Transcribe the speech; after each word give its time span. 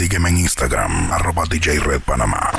Sígueme 0.00 0.30
en 0.30 0.38
Instagram, 0.38 1.12
arroba 1.12 1.44
DJ 1.44 1.78
Red 1.78 2.00
Panamá. 2.00 2.50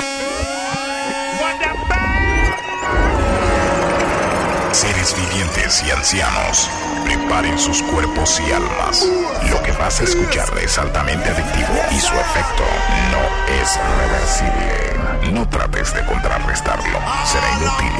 Seres 4.71 5.15
vivientes 5.17 5.83
y 5.83 5.89
ancianos, 5.89 6.69
preparen 7.03 7.57
sus 7.57 7.81
cuerpos 7.81 8.39
y 8.47 8.51
almas. 8.51 9.07
Lo 9.49 9.59
que 9.63 9.71
vas 9.71 10.01
a 10.01 10.03
escuchar 10.03 10.55
es 10.63 10.77
altamente 10.77 11.29
adictivo 11.29 11.73
y 11.89 11.99
su 11.99 12.13
efecto 12.13 12.63
no 13.09 13.23
es 13.59 13.79
reversible. 13.97 15.33
No 15.33 15.49
trates 15.49 15.95
de 15.95 16.05
contrarrestarlo, 16.05 16.99
será 17.25 17.51
inútil. 17.57 17.91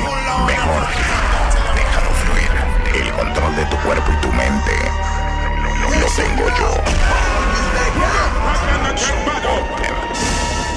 Mejor, 0.45 0.85
déjalo 1.73 2.11
fluir. 2.21 3.03
El 3.03 3.11
control 3.13 3.55
de 3.55 3.65
tu 3.65 3.77
cuerpo 3.77 4.11
y 4.11 4.21
tu 4.21 4.31
mente 4.33 5.00
lo 5.89 6.07
tengo 6.15 6.47
yo. 6.57 6.69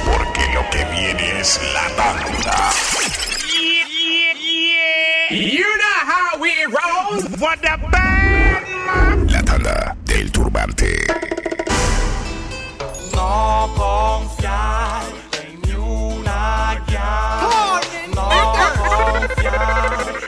Porque 0.07 0.43
lo 0.55 0.71
que 0.71 0.85
viene 0.87 1.41
es 1.41 1.61
la 1.73 1.89
tanda. 1.97 2.71
You 5.31 5.65
know 5.65 6.01
how 6.07 6.39
we 6.39 6.53
roll. 6.67 7.21
What 7.39 7.61
the 7.63 7.77
band 7.91 9.31
La 9.31 9.43
tanda 9.43 9.97
del 10.05 10.31
turbante. 10.31 11.07
No 13.15 13.73
confiar 13.77 15.03
en 15.43 15.61
ni 15.63 15.75
una 15.75 16.85
guía. 16.87 17.41
No 18.15 18.29
confiar 19.33 20.24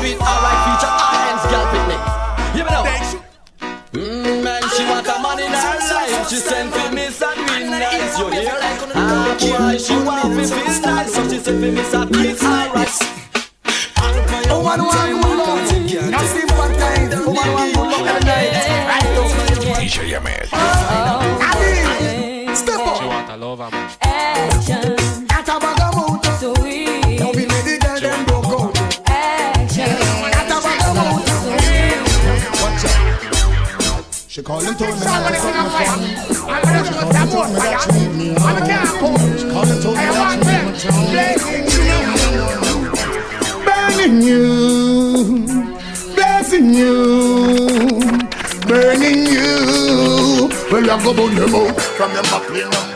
Do 0.00 0.06
it 0.06 0.16
alright. 0.16 0.60
Feature 0.64 0.96
hands, 1.12 1.44
girl. 1.52 1.66
Hear 2.56 2.64
me 2.64 2.70
now. 2.72 2.84
Mm, 3.92 4.42
man, 4.42 4.62
she 4.72 4.84
want 4.88 5.06
a 5.06 5.20
man 5.20 5.38
in 5.40 5.52
her 5.52 5.76
life. 5.92 6.28
She 6.30 6.36
sent 6.36 6.72
for. 6.72 6.88
Do 6.88 6.96
it 6.96 7.68
nice. 7.68 8.18
You 8.18 8.28
hear? 8.30 8.56
Ah, 8.94 9.36
boy, 9.38 9.76
she 9.76 9.94
want 10.00 10.34
me 10.34 10.44
feel 10.44 10.80
nice, 10.80 11.14
so 11.14 11.22
she 11.28 11.38
sent 11.38 11.60
for 11.60 11.68
Mr. 11.68 12.10
Do 12.10 12.20
it 12.20 12.38
fire. 35.84 36.20
I'm 36.48 36.62
gonna 36.62 36.82
I'm 38.40 38.60
you. 44.20 45.46
Burning 46.36 46.72
you, 46.74 48.08
burning 48.66 49.26
you. 49.26 50.48
Well, 50.70 50.90
I 50.90 51.02
go 51.02 51.14
burn 51.14 51.34
them 51.34 51.54
out 51.54 51.80
from 51.80 52.12
them 52.14 52.24
back 52.24 52.50
lane 52.50 52.70
number 52.70 52.89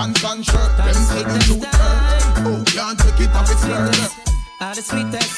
pants 0.00 0.24
and 0.24 0.44
shirt. 0.44 0.72
Them 0.76 0.94
say 0.94 1.22
the 1.24 1.38
truth 1.44 1.64
hurts. 1.64 2.24
Oh, 2.40 2.56
Who 2.56 2.64
can't 2.64 2.98
take 2.98 3.20
it 3.20 3.30
off 3.36 3.48
his 3.48 3.60
shirt? 3.60 4.16
are 4.60 4.74
the 4.74 4.82
sweetest. 4.82 5.36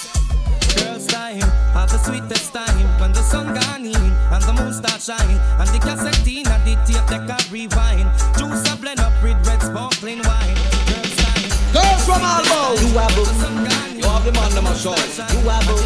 Girls 0.79 1.07
time, 1.07 1.41
have 1.75 1.91
the 1.91 1.99
sweetest 1.99 2.53
time 2.55 2.79
when 3.01 3.13
the 3.13 3.23
sun 3.23 3.55
gone 3.55 3.85
in 3.85 4.07
and 4.33 4.43
the 4.47 4.53
moon 4.55 4.73
start 4.73 5.03
shine 5.03 5.39
and 5.59 5.69
the 5.75 5.79
cassette 5.83 6.27
in 6.27 6.47
and 6.47 6.63
the 6.67 6.75
tape 6.87 7.07
deck 7.11 7.27
a 7.27 7.37
rewind. 7.51 8.07
Juice 8.39 8.63
a 8.71 8.77
blend 8.79 9.01
up 9.01 9.13
with 9.23 9.37
red 9.47 9.61
sparkling 9.63 10.23
wine. 10.23 10.57
Girls 10.87 11.15
time, 11.19 11.51
Girls 11.75 12.03
from 12.07 12.23
Albo, 12.23 12.79
you 12.83 12.95
have 12.99 13.19
a, 13.19 13.25
sun 13.43 13.67
gone 13.67 13.91
in. 13.91 13.99
you 13.99 14.07
have 14.07 14.25
the 14.25 14.33
man 14.33 14.51
them 14.55 14.67
a 14.67 14.75
show. 14.79 14.95
You 14.95 15.43
have 15.51 15.67
a, 15.67 15.77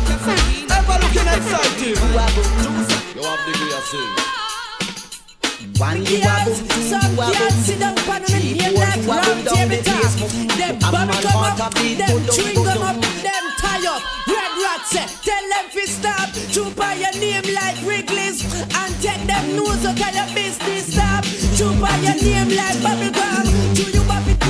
ever 0.76 0.96
looking 1.00 1.28
excited. 1.32 1.80
You 1.80 1.96
have 1.96 2.36
a, 2.36 2.44
you 3.16 3.24
have 3.24 3.40
the 3.44 3.52
way 3.56 3.72
of 3.72 3.84
sing. 3.88 4.45
One 5.78 6.06
you 6.06 6.20
have 6.22 6.48
a, 6.48 6.54
two 6.56 6.64
you 6.64 6.88
Some 6.88 7.20
have 7.20 7.36
a, 7.36 7.50
sit 7.52 7.78
down 7.80 7.98
on 8.08 8.22
the 8.22 8.28
three 8.32 8.56
name 8.56 8.72
four 8.72 8.80
like 8.80 8.96
you 8.96 9.12
have 9.12 9.44
down 9.44 9.68
the 9.68 9.76
place. 9.84 10.16
Them 10.56 10.76
A 10.76 10.80
come 10.80 11.36
up, 11.44 11.74
them 11.76 12.24
go 12.24 12.32
chewing 12.32 12.64
gum 12.64 12.80
up, 12.80 12.96
them 12.96 13.44
tie 13.60 13.84
up. 13.84 14.00
Red 14.24 14.52
rat 14.56 14.82
say, 14.88 15.04
tell 15.20 15.44
them 15.52 15.68
fi 15.68 15.84
stop. 15.84 16.28
Choop 16.48 16.80
on 16.80 16.96
your 16.96 17.12
name 17.20 17.44
like 17.52 17.76
Wrigley's 17.84 18.40
and 18.72 18.94
take 19.04 19.20
them 19.28 19.56
nose 19.56 19.84
out 19.84 20.00
of 20.00 20.16
your 20.16 20.28
business 20.32 20.94
stop. 20.96 21.24
Choop 21.60 21.76
on 21.76 22.02
your 22.02 22.16
name 22.24 22.56
like 22.56 22.76
bubblegum. 22.80 23.44
Chew 23.76 23.92
you 23.92 24.00
up 24.08 24.24
it 24.24 24.40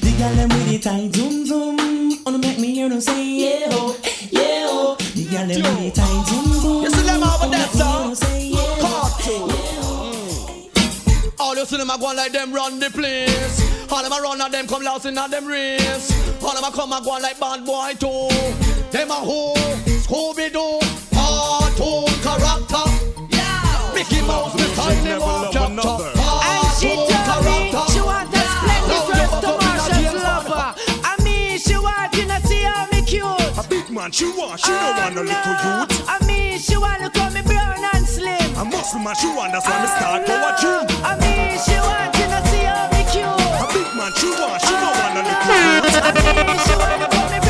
The 0.00 0.10
girl 0.16 0.34
them 0.40 0.48
with 0.48 0.68
the 0.72 0.78
tight 0.78 1.14
zoom 1.14 1.44
zoom, 1.44 2.24
wanna 2.24 2.38
make 2.38 2.58
me 2.58 2.72
hear 2.72 2.88
them 2.88 3.02
say 3.02 3.22
yeah 3.44 3.68
ho, 3.72 3.94
yeah 4.30 4.68
ho. 4.68 4.96
The 4.96 5.24
girl 5.28 5.46
them 5.46 5.60
with 5.76 5.94
the 5.94 6.00
tight 6.00 6.26
zoom 6.28 6.48
zoom. 6.64 6.82
You 6.84 6.90
see 6.90 7.02
them 7.04 7.22
over 7.22 7.50
there, 7.52 7.68
wanna 7.76 8.15
All 11.56 11.62
you 11.62 11.66
see 11.66 11.78
them 11.78 11.88
a 11.88 11.98
go 11.98 12.12
like 12.12 12.32
them 12.32 12.52
run 12.52 12.78
the 12.78 12.90
place. 12.90 13.90
All 13.90 14.02
them 14.02 14.12
a 14.12 14.20
run 14.20 14.38
and 14.42 14.52
them 14.52 14.66
come 14.66 14.82
last 14.82 15.06
in 15.06 15.16
a 15.16 15.26
them 15.26 15.46
race. 15.46 16.12
All 16.42 16.52
them 16.52 16.62
a 16.62 16.70
come 16.70 16.92
a 16.92 17.00
go 17.02 17.12
like 17.12 17.40
bad 17.40 17.64
boy 17.64 17.94
too. 17.98 18.28
Them 18.90 19.10
a 19.10 19.14
who? 19.24 19.54
Scooby 20.04 20.52
Doo, 20.52 20.78
cartoon 21.16 22.12
character. 22.20 22.84
Yeah. 23.30 23.90
Mickey 23.94 24.20
Mouse, 24.26 24.54
me 24.54 24.68
tiny 24.74 25.18
walk 25.18 25.50
chapter. 25.50 26.20
And 26.20 26.72
she 26.76 27.05
cute. 33.96 34.02
A 34.02 34.02
big 34.02 34.02
man, 34.02 34.12
she 34.12 34.26
want, 34.26 34.60
she 34.60 34.70
don't 34.70 34.96
want 34.96 35.14
no 35.14 35.22
ah, 35.22 35.24
little 35.24 35.56
youth. 35.64 36.08
I 36.08 36.26
mean, 36.26 36.58
she 36.58 36.76
want 36.76 37.02
to 37.02 37.10
call 37.10 37.30
me 37.30 37.42
brown 37.42 37.76
and 37.94 38.06
slim. 38.06 38.56
A 38.56 38.64
muscle 38.64 39.00
man, 39.00 39.14
she 39.14 39.28
want, 39.28 39.52
that's 39.52 39.66
why 39.66 39.80
me 39.80 39.88
start 39.88 40.26
go 40.26 40.34
a 40.34 40.52
gym. 40.60 40.86
I 41.04 41.16
mean, 41.16 41.58
she 41.64 41.76
want 41.80 42.12
to 42.14 42.38
see 42.50 42.64
how 42.64 42.88
me 42.92 43.02
cute. 43.08 43.26
A 43.26 43.66
big 43.72 43.88
man, 43.96 44.12
she 44.16 44.28
want, 44.30 44.60
she 44.60 44.72
don't 44.72 44.96
want 44.96 45.12
no 45.14 45.22
ah, 45.24 45.28
little 45.28 45.52
youth. 45.84 46.02
I 46.02 46.12
mean, 46.12 46.58
she 46.66 46.74
want 46.76 47.00
to 47.02 47.08
call 47.16 47.28
me 47.30 47.45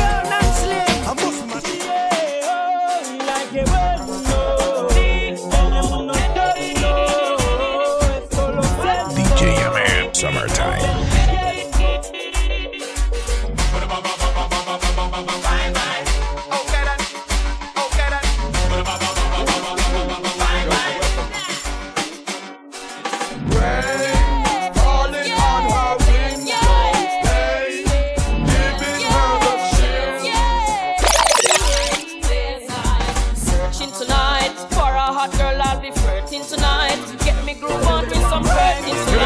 me 37.47 37.53
groove 37.53 37.87
on 37.87 38.05
with 38.09 38.19
some 38.29 38.43
flirting 38.43 39.16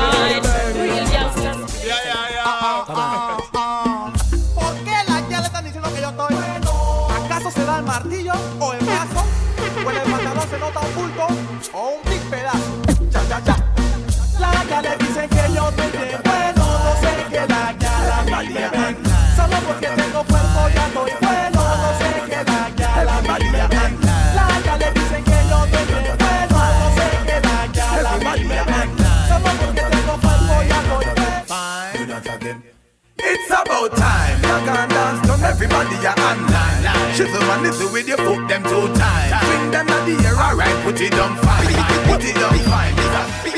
leave 35.90 36.04
your 36.04 36.18
online. 36.20 36.84
Shizzle 37.16 37.42
and 37.54 37.64
little 37.64 37.92
with 37.92 38.08
your 38.08 38.18
foot 38.18 38.48
them 38.48 38.64
two 38.64 38.88
times. 38.94 39.46
Bring 39.48 39.72
them 39.72 39.90
at 39.90 40.06
the 40.06 40.16
air, 40.28 40.36
alright, 40.36 40.84
put 40.84 41.00
it 41.02 41.14
on 41.16 41.36
fine. 41.38 42.12
Put 42.12 42.24
it 42.24 42.38
on 42.38 42.58
fine. 42.70 43.51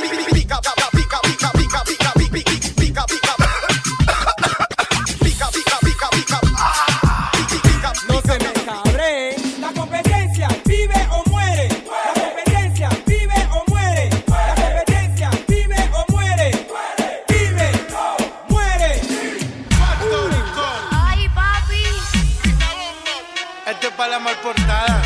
Para 23.98 24.12
la 24.12 24.20
mal 24.20 24.36
portada. 24.38 25.02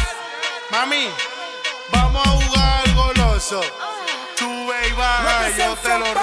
Mami, 0.71 1.09
vamos 1.91 2.25
a 2.25 2.29
jugar 2.29 2.83
al 2.85 2.95
goloso. 2.95 3.61
Sube 4.37 4.87
y 4.87 4.91
baja, 4.93 5.49
yo 5.57 5.75
te 5.77 5.99
lo 5.99 6.13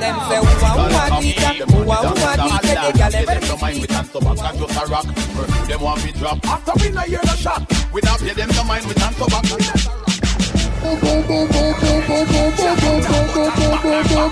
Them 0.00 0.16
say, 0.28 0.40
"Uwa, 0.40 0.70
uwa, 0.76 1.20
dija, 1.20 1.50
uwa, 1.76 1.96
uwa, 2.00 2.32
dija, 2.36 2.70
the 2.82 2.98
gyal 2.98 3.14
ever 3.14 3.40
Them 3.46 3.58
mind 3.60 3.80
with 3.80 3.90
hands 3.90 4.10
to 4.12 4.20
back 4.20 4.38
and 4.38 4.58
just 4.58 4.80
a 4.80 4.86
rock. 4.86 5.06
Them 5.68 5.80
want 5.80 6.04
me 6.04 6.12
drop. 6.12 6.46
After 6.46 6.72
we 6.80 6.90
no 6.90 7.00
hear 7.00 7.20
no 7.24 7.34
shot, 7.34 7.62
we 7.92 8.00
not 8.02 8.20
pay 8.20 8.32
them 8.32 8.48
no 8.54 8.64
mind 8.64 8.86
with 8.86 8.98
hands 8.98 9.16
to 9.18 9.26
back. 9.26 9.44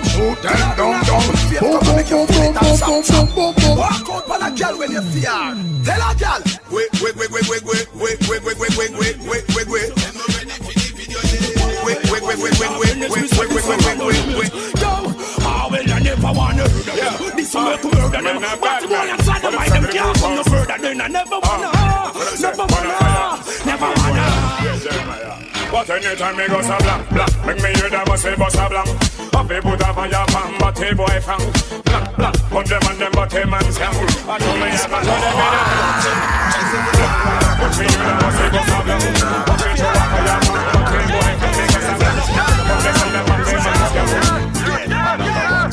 Shoot 0.09 0.41
them 0.41 0.59
down, 0.75 1.05
down. 1.05 1.21
Fear 1.49 1.61
to 1.61 1.93
make 1.95 2.09
you 2.09 2.25
feel 2.25 2.43
it 2.43 2.57
and 2.61 2.77
stop, 2.77 3.03
stop. 3.03 3.37
Walk 3.37 4.09
out 4.09 4.25
for 4.25 4.37
a 4.41 4.49
girl 4.51 4.77
when 4.79 4.91
you 4.91 5.01
see 5.13 5.25
her. 5.25 5.55
Tell 5.85 6.01
a 6.01 6.15
girl, 6.17 6.41
wait, 6.71 6.89
wait, 7.01 7.15
wait, 7.15 7.31
wait, 7.31 7.47
wait, 7.49 7.63
wait, 7.63 7.87
wait, 7.95 8.19
wait, 8.27 8.43
wait, 8.45 8.59
wait, 8.59 8.75
wait, 8.77 8.91
wait, 8.97 9.17
wait, 9.29 9.45
wait, 9.55 9.67
wait. 9.69 9.93
Wait, 11.85 11.97
wait, 12.11 12.23
wait, 12.23 12.37
wait, 12.39 12.59
wait, 12.59 12.73
wait, 12.79 12.95
wait, 12.97 13.09
wait, 13.09 13.29
wait, 13.37 13.51
wait, 13.53 13.97
wait, 13.99 14.27
wait, 14.37 14.78
I 16.29 16.31
wanna 16.31 16.61
hear 16.61 16.85
them. 16.85 17.33
This 17.33 17.49
is 17.49 17.55
where 17.57 17.73
to 17.73 17.89
murder 17.89 18.21
them. 18.21 18.37
What 18.61 18.85
you 18.85 18.89
wanna 18.93 19.17
try 19.17 19.39
to 19.41 19.49
mind? 19.49 19.71
Them 19.73 19.85
can't 19.89 20.13
come 20.21 20.35
no 20.37 20.43
further. 20.45 20.77
Then 20.77 21.01
ah. 21.01 21.05
I 21.05 21.07
never 21.09 21.39
wanna, 21.41 21.73
never 22.37 22.65
wanna, 22.69 22.93
never 23.65 23.89
wanna. 23.97 24.29
But 25.73 25.89
anytime 25.89 26.37
me 26.37 26.45
go 26.45 26.61
so 26.61 26.77
blank, 26.85 27.09
blank 27.09 27.33
Make 27.49 27.61
me 27.65 27.69
hear 27.81 27.89
them 27.89 28.05
a 28.05 28.17
say 28.17 28.35
bust 28.37 28.61
a 28.61 28.69
blank. 28.69 28.93
He 29.49 29.57
put 29.57 29.81
a 29.81 29.89
fire 29.89 30.25
pan, 30.29 30.53
but 30.61 30.77
he 30.77 30.93
boy 30.93 31.17
fang. 31.17 31.41
Blank, 31.89 32.13
blank, 32.13 32.37
put 32.53 32.65
them 32.69 32.85
on 32.85 32.99
them, 33.01 33.11
but 33.17 33.33
he 33.33 33.41
man 33.49 33.65
scam. 33.73 33.89
I 33.89 34.37
told 34.37 34.53
me 34.53 34.69
I'm 34.69 34.93
a 34.93 35.01
son 35.01 35.17
of 35.17 35.33
me 35.33 35.49
Make 37.57 37.73
me 37.73 37.89
hear 37.89 38.05
them 38.05 38.21
a 38.21 38.29
say 38.37 38.53
bust 38.53 38.69
a 38.69 38.85
blank. 38.85 39.01
He 39.01 39.17
throw 39.81 39.97
a 39.97 40.05
fire 40.13 40.37
pan, 40.45 40.61
but 40.69 40.93
he 40.93 41.01
boy 41.09 41.33
fang. 41.41 41.57
Make 41.57 41.73
a 41.73 41.89
blank 41.89 42.69
Put 42.69 42.85
them 42.85 43.01
on 43.01 43.09
them, 43.09 43.25
but 43.25 43.33
he 43.33 43.49
man 43.49 43.49
scam 43.49 43.58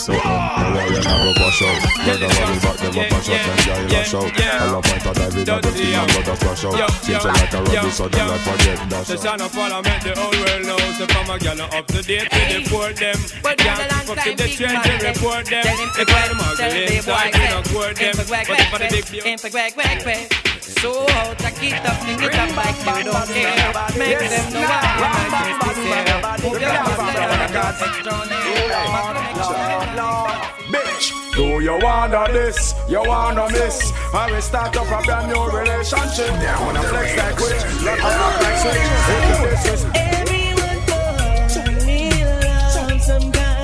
something. 0.06 0.22
No 0.22 0.78
way 0.78 0.86
you 0.94 1.02
never 1.02 1.34
bash 1.34 1.62
out. 1.66 1.82
When 2.06 2.18
the 2.22 2.28
rubble 2.30 2.60
back, 2.62 2.76
never 2.82 3.04
bash 3.10 3.28
out. 3.28 3.42
Then 3.42 3.58
girl, 3.66 3.82
you 3.82 3.90
lash 3.90 4.14
out. 4.14 4.30
I 4.30 4.70
love 4.70 4.84
my 4.86 4.98
time, 5.02 5.18
I 5.18 5.28
read 5.34 5.46
the 5.46 5.70
thing, 5.74 5.94
I'm 5.96 6.06
gonna 6.06 6.36
flash 6.36 6.64
out. 6.64 6.90
Seems 7.02 7.24
like 7.24 7.52
a 7.52 7.60
rubble, 7.62 7.90
so 7.90 8.08
then 8.08 8.30
I 8.30 8.38
forget 8.38 8.78
that. 8.90 9.06
The 9.06 9.16
son 9.18 9.40
of 9.40 9.58
all 9.58 9.72
I 9.72 9.80
met 9.82 10.02
the 10.02 10.12
whole 10.14 10.30
world 10.30 10.62
knows. 10.66 11.00
If 11.00 11.16
I'm 11.16 11.30
a 11.30 11.36
girl, 11.38 11.60
up 11.60 11.86
to 11.90 12.02
date 12.02 12.28
with 12.30 12.48
the 12.54 12.58
poor 12.70 12.92
them. 12.92 13.18
But 13.42 13.58
down 13.58 13.78
the 13.82 13.98
fuck 14.06 14.18
to 14.22 14.32
the 14.34 14.48
trend, 14.48 14.78
you 14.86 14.96
report 15.02 15.46
them. 15.46 15.66
If 15.66 16.08
I'm 16.08 16.38
a 16.38 16.54
girl, 16.56 16.74
inside, 16.86 17.34
you 17.34 17.48
don't 17.50 17.66
court 17.68 17.96
them. 17.96 18.14
But 18.16 18.30
if 18.30 18.74
I'm 18.74 18.82
a 18.82 18.88
big, 18.88 19.04
big, 19.10 19.42
big, 19.42 19.74
big, 19.74 20.04
big, 20.04 20.55
so 20.66 20.90
out, 20.90 21.38
I 21.44 21.50
get 21.62 21.86
up, 21.86 21.94
bring 22.02 22.18
it 22.26 22.34
up 22.34 22.50
like 22.56 22.74
you 22.74 23.04
don't 23.06 23.28
care. 23.30 23.70
Make 23.96 24.18
them 24.18 24.52
know 24.52 24.66
why 24.66 25.14
I'm 25.14 25.30
not 25.30 25.62
just 25.62 25.78
here. 25.86 26.18
Move 26.42 26.58
your 26.60 26.74
Bitch, 30.66 31.06
do 31.36 31.46
you 31.62 31.78
wanna 31.80 32.26
this? 32.32 32.74
You 32.88 33.00
wanna 33.06 33.48
miss? 33.52 33.92
I 34.12 34.28
will 34.28 34.42
start 34.42 34.76
up 34.76 34.90
a 34.90 35.02
brand 35.06 35.30
new 35.30 35.44
relationship. 35.56 36.34
Yeah, 36.42 36.60
wanna 36.60 36.82
flex 36.82 37.16
like 37.16 37.36
with 37.38 37.84
let 37.84 38.00
her 38.00 38.10
rock 38.18 38.42
like 38.42 38.58
switch. 38.58 38.74
If 39.14 39.62
this 39.62 39.66
is 39.70 39.84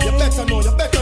You 0.05 0.13
better 0.19 0.45
know, 0.47 0.61
you 0.63 0.71
better 0.77 1.02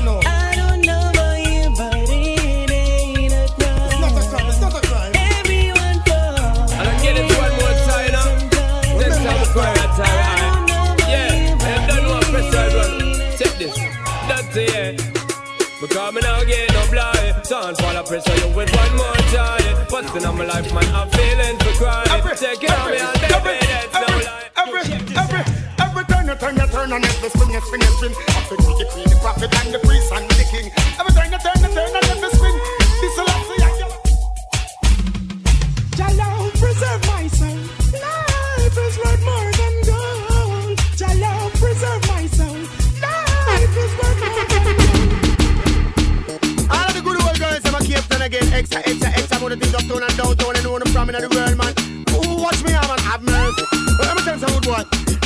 because 15.81 16.15
me 16.15 16.21
now 16.21 16.45
get 16.45 16.73
no 16.73 16.83
blind. 16.91 17.47
Sound 17.47 17.77
for 17.79 17.93
the 17.93 18.03
pressure 18.03 18.37
you 18.47 18.55
with 18.55 18.71
one 18.77 18.97
more 18.97 19.23
time. 19.33 19.81
What's 19.91 20.15
in 20.15 20.23
my 20.23 20.45
life 20.45 20.73
man 20.73 20.95
I'm 20.95 21.11
feeling 21.11 21.59
for 21.59 21.73
crying 21.83 22.07
Check 22.39 22.63
it 22.63 22.71
out 22.71 22.91
me 22.91 22.99
and 22.99 23.19
that's 23.19 23.93
no 23.93 24.01
lie 24.07 24.51
Every, 24.57 24.81
every, 25.19 25.43
every 25.83 26.05
turn 26.05 26.27
you 26.27 26.37
turn, 26.37 26.57
you 26.57 26.67
turn 26.69 26.93
and 26.93 27.05
every 27.05 27.29
spin, 27.31 27.51
you 27.51 27.61
spin, 27.61 27.81
you 27.81 27.87
spin. 27.99 28.13
After 28.29 28.57
the 28.57 28.75
king, 28.79 28.89
queen, 28.93 29.09
the 29.11 29.19
prophet, 29.21 29.53
and 29.65 29.75
the 29.75 29.79
priest, 29.81 30.13
and 30.13 30.30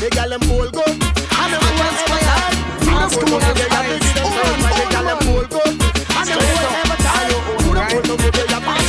boy. 0.05 0.11
They 0.11 0.29
them 0.29 0.51
all 0.51 0.71
good. 0.71 0.89
And 0.89 1.53
them 1.53 1.65
all 1.65 1.93
ever 1.95 2.21
die. 2.21 2.55
And 2.85 3.11
them 3.13 3.33
all 3.33 3.41
good. 3.41 3.57
They 3.57 3.69
got 3.69 3.85
them 3.85 3.99
good. 3.99 4.17
They 4.75 4.87
got 4.93 5.05
them 5.05 5.29
all 5.29 5.45
good. 5.45 5.73
And 5.75 6.29
them 6.29 6.39
all 6.45 6.73
ever 6.81 6.99
die. 7.03 7.29
Who 7.63 7.75
them 7.75 7.89
all 7.89 8.03
good. 8.03 8.11
Oh, 8.11 8.31
they 8.31 8.47
got 8.47 8.63
them 8.63 8.85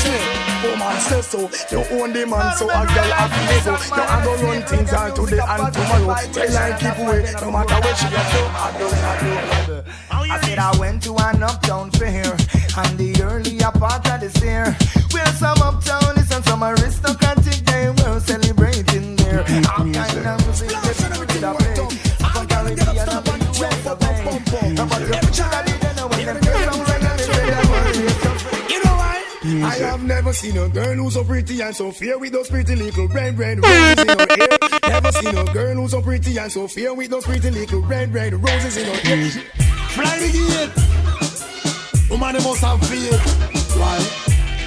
Woman 0.65 0.98
say 1.00 1.22
so, 1.22 1.39
you 1.69 1.84
own 2.01 2.12
the 2.12 2.25
man, 2.25 2.57
so 2.57 2.65
a 2.65 2.74
girl 2.74 3.12
have 3.13 3.29
to 3.29 3.41
so. 3.62 3.77
You 3.95 4.01
a 4.01 4.17
go 4.24 4.31
run 4.41 4.62
things 4.63 4.93
all 4.93 5.12
today 5.13 5.39
and 5.39 5.74
tomorrow. 5.74 6.15
Tell 6.34 6.55
her 6.57 6.77
keep 6.79 6.98
away, 6.98 7.22
no 7.39 7.51
matter 7.51 7.79
where 7.86 7.95
she 7.95 8.07
a 8.07 8.10
go. 8.10 8.41
I 8.50 8.74
do, 8.74 8.86
I 8.88 9.65
do, 9.67 9.84
I. 10.10 10.25
I 10.36 10.41
said 10.41 10.57
I 10.57 10.75
went 10.79 11.03
to 11.03 11.15
an 11.15 11.43
uptown 11.43 11.91
fair 11.91 12.25
and 12.25 12.98
the 12.98 13.15
earlier 13.22 13.72
part 13.72 14.10
of 14.10 14.19
this 14.22 14.41
year 14.41 14.75
where 15.12 15.25
some 15.38 15.57
uptownies 15.60 16.36
and 16.36 16.43
some 16.43 16.63
aristocratic 16.63 17.63
they 17.65 17.89
were 17.89 18.19
celebrating 18.19 19.15
there. 19.17 19.41
All 19.77 19.86
kind 19.93 20.14
seen 30.36 30.58
a 30.58 30.68
girl 30.68 30.96
who's 30.96 31.13
so 31.13 31.24
pretty 31.24 31.62
and 31.62 31.74
so 31.74 31.92
fair 31.92 32.20
with 32.20 32.34
those 32.34 32.50
pretty 32.50 32.75
little 32.75 33.08
red, 33.08 33.38
red 33.38 33.63
roses 33.63 34.00
in 34.00 34.08
her 34.10 34.27
hair. 34.36 34.58
Never 34.89 35.12
seen 35.13 35.38
a 35.38 35.46
girl 35.54 35.75
who's 35.75 35.92
so 35.92 36.01
pretty 36.01 36.38
and 36.38 36.51
so 36.51 36.68
fair 36.68 36.94
with 36.94 37.10
those 37.10 37.24
pretty 37.24 37.50
little 37.50 37.82
red, 37.82 38.13
red 38.13 38.34
roses 38.34 38.75
in 38.75 38.86
her 38.86 39.00
hair. 39.08 39.30
Fly 39.96 40.20
the 40.20 40.27
gate. 40.36 42.10
Woman, 42.10 42.36
must 42.36 42.62
have 42.62 42.82
faith. 42.88 43.15
Why? 43.80 43.98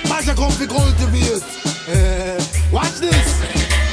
Masha 0.08 0.34
come 0.34 0.50
to 0.52 0.66
cultivate. 0.66 1.44
Eh, 1.88 2.38
watch 2.72 2.98
this. 2.98 3.28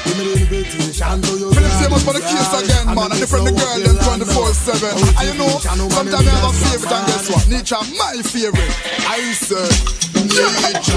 Give 0.05 0.17
me 0.17 0.23
the 0.31 0.39
invitation 0.47 1.21
to 1.21 1.27
Philip 1.27 1.71
Samos 1.75 2.03
for 2.05 2.13
the 2.13 2.21
case 2.23 2.53
again, 2.55 2.95
man. 2.95 3.11
And 3.11 3.19
different 3.19 3.45
the 3.45 3.51
girl, 3.51 3.79
them 3.83 3.97
24-7. 3.99 4.95
And 5.19 5.27
you 5.27 5.35
know, 5.37 5.59
sometimes 5.59 6.13
I 6.13 6.23
have 6.23 6.49
a 6.49 6.53
favorite, 6.55 6.91
and 6.91 7.07
guess 7.07 7.29
what? 7.29 7.43
Nietzsche, 7.49 7.75
my 7.99 8.15
favorite. 8.23 8.71
I 9.07 9.19
said, 9.33 9.94
Nietzsche. 10.35 10.93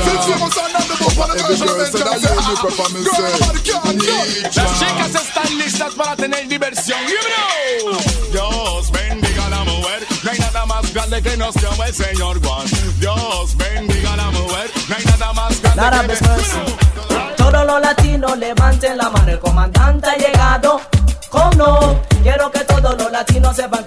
Las 4.54 4.78
chicas 4.78 5.14
están 5.14 5.58
listas 5.58 5.94
para 5.94 6.16
tener 6.16 6.48
diversión. 6.48 6.98
Dios 8.32 8.90
bendiga 8.90 9.46
a 9.46 9.50
la 9.50 9.64
mujer. 9.64 10.06
No 10.22 10.30
hay 10.30 10.38
nada 10.38 10.66
más 10.66 10.92
grande 10.92 11.22
que 11.22 11.36
nos 11.36 11.54
dio 11.54 11.70
el 11.84 11.94
Señor 11.94 12.44
Juan. 12.44 12.66
Dios 12.98 13.56
bendiga 13.56 14.16
la 14.16 14.30
mujer. 14.30 14.70
No 14.88 14.96
hay 14.96 15.04
nada 15.04 15.32
más 15.32 15.62
grande 15.62 16.00
que 16.00 16.06
Besmercy. 16.08 16.58
Todos 17.36 17.66
los 17.66 17.80
latinos 17.80 18.38
levanten 18.38 18.98
la 18.98 19.10
mano, 19.10 19.30
el 19.30 19.38
comandante 19.38 20.08
ha 20.08 20.16
llegado. 20.16 20.80
¿Cómo 21.30 21.50
no? 21.52 22.00
Quiero 22.22 22.50
que 22.50 22.60
todos 22.60 22.96
los 22.98 23.12
latinos 23.12 23.54
sepan 23.54 23.84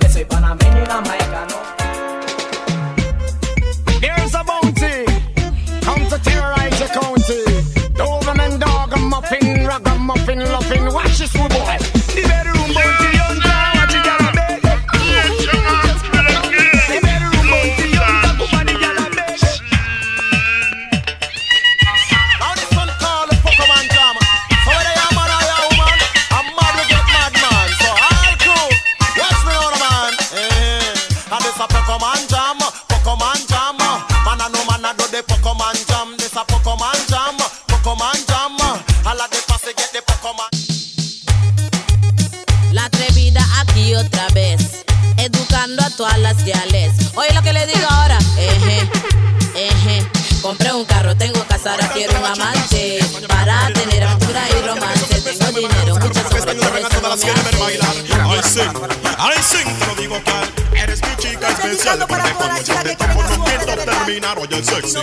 terminar. 64.48 64.62
Oye, 64.62 64.63
sexy 64.63 64.98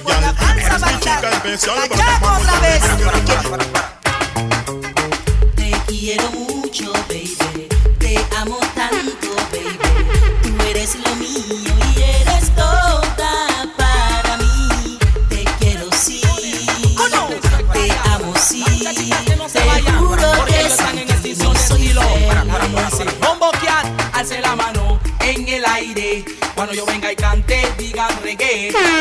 eres 0.59 0.83
mi 0.83 1.01
chica 1.01 1.31
especial, 1.31 1.77
porque 1.89 2.03
cuando 2.21 2.28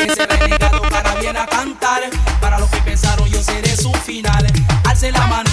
Ese 0.08 0.26
renegado 0.26 0.80
para 0.80 1.14
viene 1.16 1.38
a 1.38 1.46
cantar. 1.46 2.00
Para 2.40 2.58
los 2.58 2.70
que 2.70 2.78
pensaron, 2.78 3.28
yo 3.28 3.42
seré 3.42 3.76
su 3.76 3.92
final. 3.92 4.46
Alce 4.84 5.12
la 5.12 5.26
mano 5.26 5.47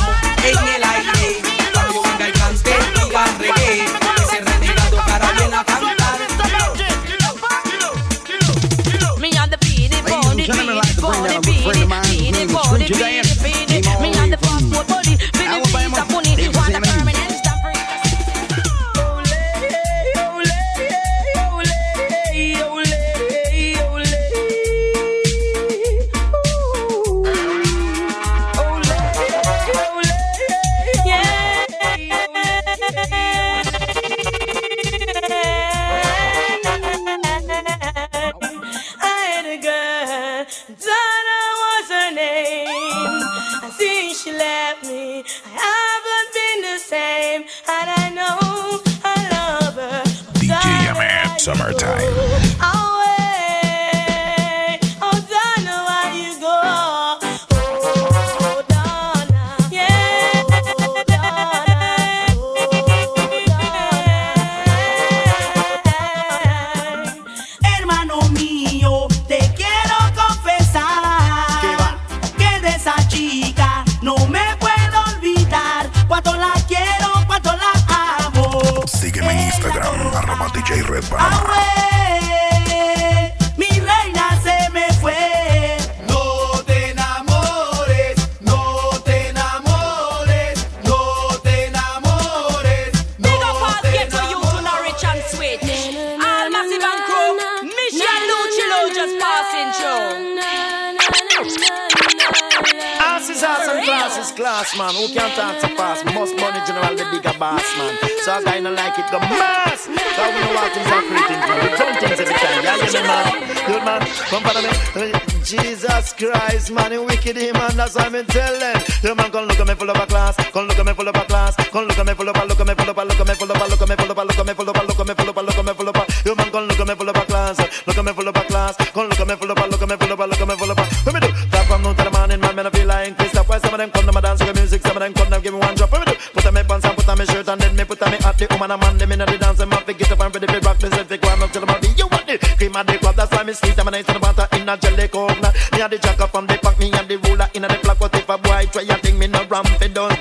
me 120.86 120.94
full 120.94 121.08
of 121.08 121.16
applause. 121.16 121.56
Con 121.72 121.88
lo 121.88 121.94
que 121.96 122.04
me 122.04 122.16
full 122.16 122.30
of, 122.30 122.48
lo 122.48 122.56
que 122.56 122.64
me 122.64 122.76
full 122.76 122.90
of, 122.90 122.98
lo 122.98 123.16
que 123.18 123.26
me 123.26 123.36
full 123.36 123.52
of, 123.52 123.58
look 123.58 123.82
at 123.82 123.90
me 123.90 123.96
full 123.96 124.12
of, 124.12 124.18
look 124.18 124.40
at 124.40 124.46
me 124.46 124.54
full 124.54 124.70
of, 124.70 124.78
look 124.78 125.00
at 125.00 125.08
me 125.08 125.14
full 125.16 125.30
of, 125.30 125.46
look 125.46 125.58
at 125.58 125.66
me 125.66 125.74
full 125.74 125.90
of. 125.90 126.26
Yo 126.26 126.36
man 126.36 126.50
con 126.52 126.68
lo 126.68 126.76
que 126.76 126.86
me 126.86 126.96
full 126.96 127.10
of 127.10 127.28
class, 127.28 127.58
Look 127.86 127.98
at 127.98 128.06
me 128.06 128.12
full 128.14 128.28
of 128.28 128.48
class. 128.48 128.76
Con 128.94 129.10
lo 129.10 129.16
que 129.16 129.26
me 129.26 129.36
full 129.36 129.52
of, 129.52 129.58
look 129.58 129.82
at 129.82 129.90
me 129.90 129.96
full 129.98 130.12
of, 130.12 130.20
lo 130.20 130.36
que 130.36 130.46
me 130.46 130.56
full 130.56 130.72
of. 130.72 130.78
Let 130.78 131.14
me 131.14 131.20
do. 131.20 131.30
Drop 131.50 131.66
from 131.66 131.82
noon 131.82 131.96
to 131.96 132.04
the 132.04 132.12
morning, 132.12 132.40
man, 132.40 132.56
man 132.56 132.68
I 132.68 132.70
feel 132.70 132.88
like 132.88 133.18
Christ. 133.18 133.36
Why 133.50 133.60
some 133.60 133.74
of 133.74 133.78
them 133.78 133.92
come 133.92 134.06
to 134.06 134.12
my 134.12 134.22
dance 134.22 134.44
with 134.44 134.56
music, 134.56 134.82
some 134.82 134.98
of 134.98 135.02
them 135.02 135.14
come 135.14 135.30
to 135.30 135.42
give 135.42 135.54
me 135.54 135.60
one 135.60 135.76
drop. 135.76 135.92
Let 135.92 136.08
me 136.08 136.14
do. 136.14 136.20
Put 136.34 136.46
on 136.46 136.54
me 136.54 136.64
pants 136.64 136.86
and 136.86 136.96
put 136.98 137.10
on 137.10 137.18
me 137.18 137.26
shirt 137.26 137.48
and 137.48 137.62
then 137.62 137.76
me 137.76 137.84
put 137.84 138.02
on 138.02 138.12
me 138.12 138.18
hat. 138.18 138.38
The 138.38 138.48
woman 138.52 138.72
and 138.72 138.82
man, 138.82 138.98
them 138.98 139.12
inna 139.12 139.26
the 139.26 139.38
dance, 139.38 139.58
them 139.58 139.72
have 139.72 139.86
to 139.86 139.94
get 139.94 140.12
up 140.12 140.22
and 140.22 140.34
ready 140.34 140.48
to 140.48 140.60
rock. 140.66 140.78
This 140.80 140.94
is 140.98 141.08
the 141.08 141.18
grind 141.18 141.42
up 141.44 141.52
till 141.52 141.62
the 141.62 141.68
body. 141.68 141.90
You 141.98 142.08
want 142.08 142.30
it? 142.30 142.42
Cream 142.58 142.76
of 142.76 142.86
the 142.88 142.98
club, 142.98 143.16
that's 143.16 143.32
why 143.32 143.44
me 143.44 143.54
sneeze. 143.54 143.76
Them 143.76 143.88
and 143.88 143.96
nice 143.96 144.10
inna 144.10 144.20
the 144.20 144.26
water 144.26 144.48
inna 144.58 144.78
jelly 144.78 145.08
corner. 145.08 145.52
Me 145.74 145.82
and 145.82 145.92
the 145.94 145.98
jack 146.00 146.20
up 146.20 146.32
from 146.32 146.48
the 146.48 146.58
pack, 146.58 146.80
me 146.80 146.92
and 146.92 147.08
the 147.08 147.18
ruler 147.18 147.50
inna 147.54 147.68
the 147.68 147.78
flock. 147.86 148.00
What 148.02 148.16
if 148.16 148.30
a 148.30 148.38
boy 148.38 148.66
try 148.72 148.84
a 148.84 148.96
thing, 148.98 149.20
me 149.20 149.28
no 149.28 149.46
ram 149.46 149.66
for 149.66 149.88
done 149.88 150.15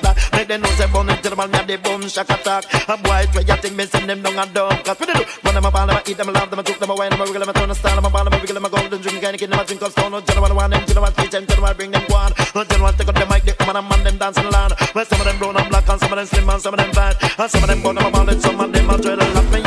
they 0.54 0.60
know 0.60 0.74
say 0.76 0.86
bun 0.92 1.06
Tell 1.06 1.30
them 1.30 1.40
all 1.40 1.48
me 1.48 1.56
have 1.58 1.66
the 1.66 1.76
bun 1.78 2.08
shock 2.08 2.30
attack 2.30 2.64
A 2.88 2.96
boy 2.96 3.26
try 3.32 3.42
a 3.42 3.56
thing 3.58 3.76
me 3.76 3.86
send 3.86 4.08
them 4.08 4.22
down 4.22 4.38
a 4.38 4.46
dumb 4.52 4.70
Cause 4.84 4.98
what 4.98 5.06
they 5.08 5.18
do? 5.18 5.24
Run 5.42 5.54
them 5.54 5.64
a 5.64 5.70
ball, 5.70 5.86
them 5.86 5.96
a 5.96 6.10
eat 6.10 6.16
them 6.16 6.28
a 6.28 6.32
laugh 6.32 6.50
Them 6.50 6.58
a 6.58 6.62
joke, 6.62 6.78
them 6.78 6.90
a 6.90 6.94
wine, 6.94 7.10
them 7.10 7.20
a 7.20 7.24
wiggle, 7.24 7.40
them 7.40 7.48
a 7.48 7.52
turn 7.52 7.70
a 7.70 7.74
style 7.74 7.96
Them 7.96 8.04
a 8.04 8.10
ball, 8.10 8.24
them 8.24 8.34
a 8.34 8.38
wiggle, 8.38 8.54
them 8.54 8.64
a 8.64 8.70
golden 8.70 9.00
drink 9.00 9.22
Kind 9.22 9.34
of 9.34 9.40
kid, 9.40 9.50
them 9.50 9.58
a 9.58 9.64
drink 9.64 9.82
up 9.82 9.92
stone 9.92 10.12
No 10.12 10.20
general 10.20 10.54
want 10.54 10.72
them, 10.72 10.86
general 10.86 11.12
teach 11.12 11.30
them 11.30 11.46
General 11.46 11.74
bring 11.74 11.90
them 11.90 12.04
one 12.08 12.32
No 12.54 12.64
general 12.64 12.92
take 12.92 13.08
up 13.08 13.14
the 13.14 13.26
mic 13.26 13.42
the 13.44 13.52
come 13.52 13.76
and 13.76 13.88
man 13.88 14.04
them 14.04 14.16
dancing 14.18 14.50
land 14.50 14.72
Well 14.94 15.04
some 15.04 15.20
of 15.20 15.26
them 15.26 15.38
brown 15.38 15.56
and 15.56 15.68
black 15.68 15.88
And 15.88 16.00
some 16.00 16.12
of 16.12 16.16
them 16.18 16.26
slim 16.26 16.48
and 16.48 16.62
some 16.62 16.74
of 16.74 16.78
them 16.78 16.92
fat 16.92 17.16
And 17.38 17.50
some 17.50 17.62
of 17.62 17.68
them 17.68 17.82
bun, 17.82 17.94
them 17.96 18.06
a 18.06 18.10
ball 18.10 18.28
And 18.28 18.40
some 18.40 18.60
of 18.60 18.72
them 18.72 18.90
a 18.90 18.98
dread 18.98 19.18
and 19.18 19.34
laugh 19.34 19.52
me 19.52 19.63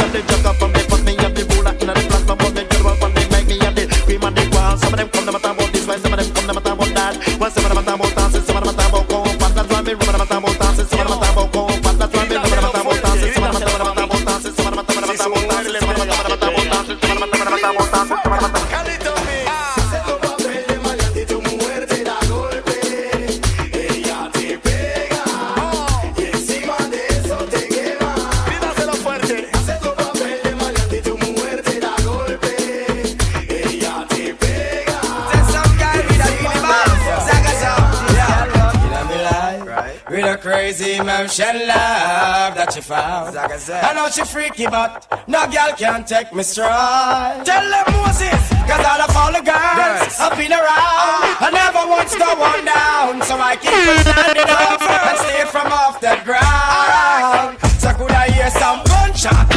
commercial 41.18 41.68
love 41.68 42.54
that 42.54 42.72
she 42.74 42.82
found. 42.82 43.34
Like 43.34 43.52
I, 43.52 43.90
I 43.90 43.94
know 43.94 44.08
she 44.10 44.24
freaky, 44.24 44.68
but 44.68 45.02
no 45.28 45.48
girl 45.50 45.74
can 45.76 46.06
take 46.06 46.32
me 46.34 46.44
strong. 46.44 47.44
Tell 47.44 47.66
them 47.66 47.86
Moses, 47.90 48.42
cause 48.70 48.86
all 48.86 49.02
of 49.02 49.16
all 49.18 49.34
the 49.34 49.42
girls 49.42 49.98
yes. 50.06 50.20
I've 50.20 50.38
been 50.38 50.54
around. 50.54 51.42
I 51.42 51.50
never 51.50 51.90
once 51.90 52.14
go 52.14 52.30
one 52.38 52.66
down, 52.66 53.22
so 53.26 53.34
I 53.38 53.56
keep 53.58 53.74
on 53.74 53.98
standing 54.06 54.46
up 54.46 54.82
and 54.82 55.18
stay 55.26 55.46
from 55.50 55.74
off 55.74 56.00
the 56.00 56.14
ground. 56.22 57.58
So 57.82 57.90
could 57.98 58.12
I 58.12 58.30
hear 58.30 58.52
some 58.52 58.86
gunshot, 58.86 59.50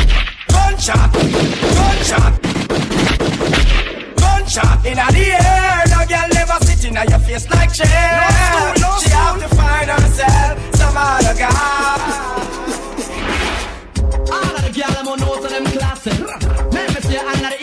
gunshot, 0.49 1.13
gunshot, 1.77 2.33
gunshot 4.17 4.87
in 4.87 4.97
the 4.97 5.27
air? 5.45 5.90
it 6.85 6.91
in 6.91 6.95
your 6.95 7.19
face 7.21 7.49
like 7.51 7.75
shit. 7.75 7.89
No, 7.89 8.73
no, 8.81 8.99
she 9.01 9.11
have 9.11 9.39
to 9.41 9.49
find 9.57 9.91
herself 9.91 10.75
some 10.75 10.97
other 10.97 11.35
guy. 11.35 11.51
All 14.33 14.57
of 14.57 14.63
the 14.65 14.73
girls 14.73 14.97
I'm 14.97 15.09
on, 15.09 15.19
know, 15.21 15.35
so 15.41 15.49
them 15.49 15.65
classes. 15.67 16.21
Let 16.73 16.95
me 16.95 17.01
see 17.01 17.17
another 17.17 17.57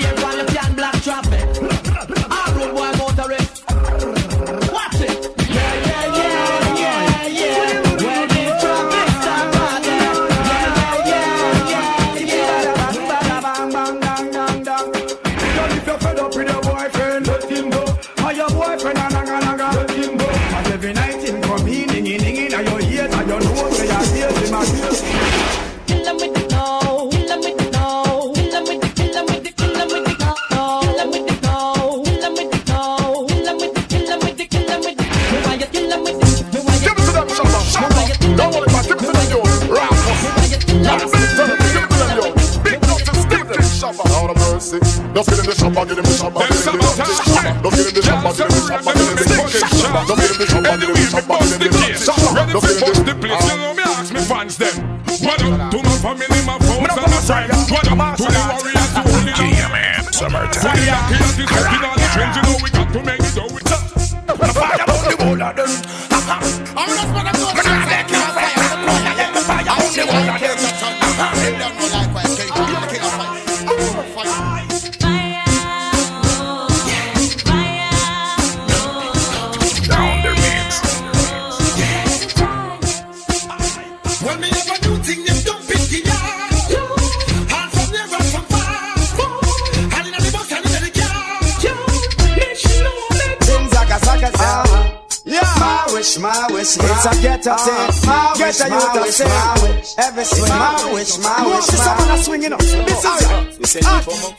get 97.37 97.47
up, 97.47 97.59
say, 97.59 98.07
get 98.37 98.61
a 98.61 98.69
youth 98.69 98.95
up, 98.95 99.07
say, 99.07 99.93
every 99.97 100.23
swing, 100.23 100.49
my 100.49 100.91
wish, 100.93 101.17
my 101.19 101.45
wish, 101.47 101.65
this 101.65 101.79
is 101.79 101.87
a 101.87 102.23
swinging 102.23 102.53
up, 102.53 102.59
this 102.59 102.73
is 102.73 103.75
it. 103.75 103.83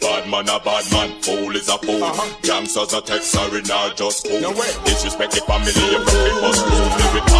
Bad 0.00 0.28
man 0.28 0.48
a 0.48 0.60
bad 0.60 0.92
man, 0.92 1.22
fool 1.22 1.54
is 1.54 1.68
a 1.68 1.78
fool, 1.78 2.00
Jams 2.00 2.74
gangsters 2.74 2.92
a 2.92 3.00
texter 3.00 3.58
in 3.58 3.70
our 3.70 3.94
just 3.94 4.26
cool, 4.26 4.52
disrespect 4.84 5.32
the 5.32 5.40
family, 5.42 5.72
you 5.72 6.04
fucking 6.04 6.40
must 6.42 6.66
rule, 6.66 7.16
it 7.16 7.32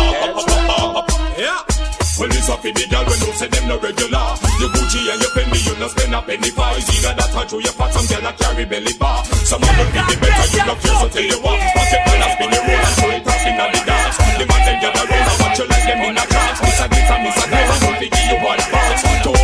up, 0.97 1.39
yeah. 1.39 1.78
Well, 2.19 2.27
this 2.35 2.51
up 2.51 2.65
in 2.67 2.75
the 2.75 2.83
doll 2.91 3.07
when 3.07 3.15
you 3.23 3.31
say 3.31 3.47
them 3.47 3.71
no 3.71 3.79
regular. 3.79 4.27
Your 4.59 4.75
Gucci 4.75 5.07
and 5.07 5.23
your 5.23 5.31
Fendi, 5.39 5.63
you 5.63 5.75
no 5.79 5.87
spend 5.87 6.11
a 6.11 6.19
penny 6.19 6.51
for. 6.51 6.67
Either 6.67 7.15
that 7.15 7.31
or 7.31 7.47
throw 7.47 7.63
your 7.63 7.71
pot, 7.79 7.95
some 7.95 8.11
girl 8.11 8.27
a 8.27 8.33
carry 8.35 8.67
belly 8.67 8.91
bar. 8.99 9.23
Some 9.47 9.63
of 9.63 9.71
them 9.71 9.87
be 9.87 10.03
the 10.03 10.15
better, 10.19 10.47
you 10.51 10.67
no 10.67 10.75
care, 10.83 10.99
so 10.99 11.07
tell 11.15 11.23
you 11.23 11.39
what. 11.47 11.63
Pass 11.79 11.95
it 11.95 12.03
on, 12.11 12.31
spin 12.35 12.51
the 12.51 12.59
roll 12.59 12.83
and 12.83 12.95
throw 12.99 13.11
it 13.15 13.23
off 13.23 13.47
inna 13.47 13.67
the 13.71 13.81
dance. 13.87 14.17
The 14.19 14.45
man 14.51 14.63
them 14.67 14.77
gather 14.83 15.05
round 15.07 15.31
and 15.31 15.39
watch 15.39 15.59
you 15.63 15.67
like 15.71 15.87
them 15.87 16.01
in 16.11 16.19
a 16.19 16.25
trance. 16.27 16.59
Miss 16.59 16.81
a 16.83 16.87
glitter, 16.91 17.19
miss 17.23 17.39
a 17.39 17.45
glitter, 17.47 17.71
I'm 17.71 17.81
gonna 17.87 17.99
give 18.03 18.27
you 18.27 18.39
one 18.43 18.63
bounce. 18.67 19.38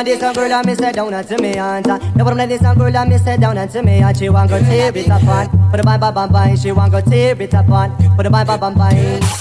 want 0.00 0.06
this 0.06 0.20
some 0.20 0.32
girl 0.32 0.52
and 0.52 0.66
me 0.66 0.74
sit 0.74 0.94
down 0.94 1.12
and 1.12 1.28
to 1.28 1.38
me 1.38 1.58
aunt. 1.58 1.86
Now 1.86 2.24
what 2.24 2.48
this 2.48 2.60
some 2.60 2.78
girl 2.78 2.96
and 2.96 3.10
me 3.10 3.18
sit 3.18 3.40
down 3.40 3.58
and 3.58 3.70
to 3.70 3.82
me 3.82 3.98
And 3.98 4.16
She 4.16 4.28
want 4.30 4.50
go 4.50 4.58
tear 4.58 4.96
it 4.96 5.06
apart, 5.06 5.48
on. 5.52 5.70
Put 5.70 5.80
a 5.80 5.82
bye 5.82 5.98
bye 5.98 6.10
bye 6.10 6.26
bye. 6.26 6.54
She 6.54 6.72
want 6.72 6.92
go 6.92 7.00
tear 7.00 7.40
it 7.40 7.52
apart, 7.54 7.90
on. 8.00 8.16
Put 8.16 8.26
a 8.26 8.30
bye 8.30 8.44
bye 8.44 8.56
bye 8.56 8.74
bye. 8.74 9.36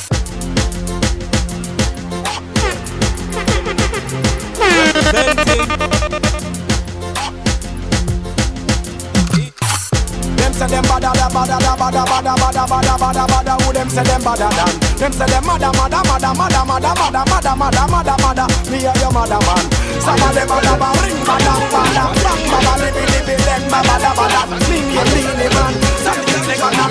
Say 10.59 10.67
them 10.67 10.83
bada 10.83 11.11
da 11.15 11.27
bada 11.31 11.57
da 11.63 11.73
bada 11.79 12.03
bada 12.03 12.33
bada 12.35 12.63
bada 12.67 12.93
bada 12.99 13.23
bada 13.31 13.53
Who 13.63 13.71
them 13.71 13.89
say 13.89 14.03
them 14.03 14.21
bada 14.21 14.49
dan 14.51 14.73
Them 14.99 15.11
say 15.13 15.27
them 15.31 15.43
mada 15.47 15.71
mada 15.79 15.99
mada 16.03 16.29
mada 16.35 16.61
mada 16.67 16.91
mada 16.99 17.23
mada 17.31 17.55
mada 17.55 17.83
mada 17.87 18.15
mada 18.19 18.45
Me 18.67 18.83
a 18.83 18.91
your 18.99 19.11
mother 19.15 19.39
man 19.47 19.65
Some 20.03 20.19
of 20.19 20.31
them 20.35 20.47
bada 20.51 20.73
ba 20.75 20.89
ring 20.99 21.19
bada 21.23 21.53
bada 21.71 22.03
Bang 22.23 22.43
bada 22.51 22.73
libi 22.83 23.03
libi 23.07 23.35
ba 23.71 23.79
bada 23.87 24.11
bada 24.19 24.41
Me 24.67 24.77
me 24.83 25.21
me 25.39 25.47
man 25.55 25.73
Some 26.03 26.19
of 26.19 26.27
them 26.27 26.59
bada 26.59 26.85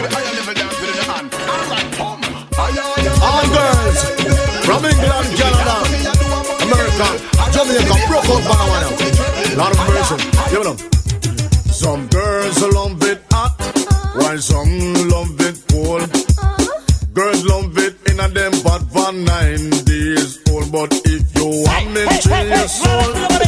All 3.20 3.44
girls 3.52 4.00
from 4.64 4.85
England, 4.85 5.28
Canada, 5.37 5.76
America, 6.64 7.09
Jamaica, 7.52 7.94
broke 8.09 8.28
up 8.28 8.42
banana. 8.48 8.88
Lot 9.57 9.72
of 9.72 9.81
version. 9.88 10.20
It 10.52 10.66
up. 10.66 10.78
Some 11.72 12.07
girls 12.09 12.62
love 12.74 13.02
it 13.04 13.27
while 14.18 14.38
some 14.38 14.74
love 15.09 15.40
it 15.48 15.57
cold. 15.70 16.02
Uh-huh. 16.02 16.85
Girls 17.12 17.44
love 17.46 17.78
it 17.78 17.94
in 18.11 18.20
a 18.20 18.28
them 18.28 18.52
pot 18.62 18.83
for 18.92 19.12
nine 19.12 19.70
days 19.90 20.38
old. 20.50 20.70
But 20.72 20.92
if 21.04 21.24
you 21.37 21.48
want 21.66 21.87
me 21.94 22.02
to 22.04 22.44
your 22.54 22.68
soul, 22.68 23.47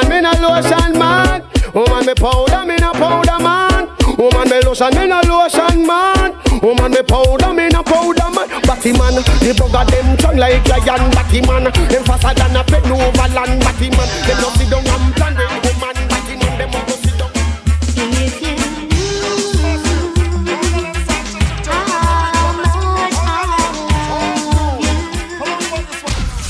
lotion 0.00 0.08
me 0.08 0.20
no 0.20 0.32
lotion 0.40 0.98
man. 0.98 1.42
Woman 1.74 2.06
me 2.06 2.14
powder 2.14 2.64
me 2.64 2.76
no 2.76 2.92
powder 2.92 3.42
man. 3.42 3.88
Woman 4.18 4.48
me 4.48 4.60
lotion 4.62 4.94
me 4.94 5.06
no 5.06 5.20
lotion 5.26 5.86
man. 5.86 6.34
Woman 6.62 6.90
me 6.92 7.02
powder 7.02 7.52
me 7.52 7.68
no 7.68 7.82
powder 7.82 8.30
man. 8.30 8.48
Batty 8.62 8.92
man, 8.92 9.14
the 9.14 9.54
bugger 9.56 9.84
them 9.90 10.18
strong 10.18 10.36
like 10.36 10.66
lion 10.68 11.10
Batty 11.10 11.40
man, 11.42 11.64
them 11.64 12.04
faster 12.04 12.34
than 12.34 12.56
a 12.56 12.64
pet 12.64 12.84
over 12.86 13.34
land 13.34 13.60
Batty 13.60 13.90
man, 13.90 14.08
them 14.26 14.40
no 14.40 14.48
sit 14.50 14.70
down 14.70 14.86
and 14.86 15.14
plan 15.16 15.34
woman 15.34 15.80
Batty 16.08 16.36
man, 16.36 16.58
them 16.58 16.70
a 16.70 16.86
go 16.86 16.96
sit 16.96 17.18
down. 17.18 17.30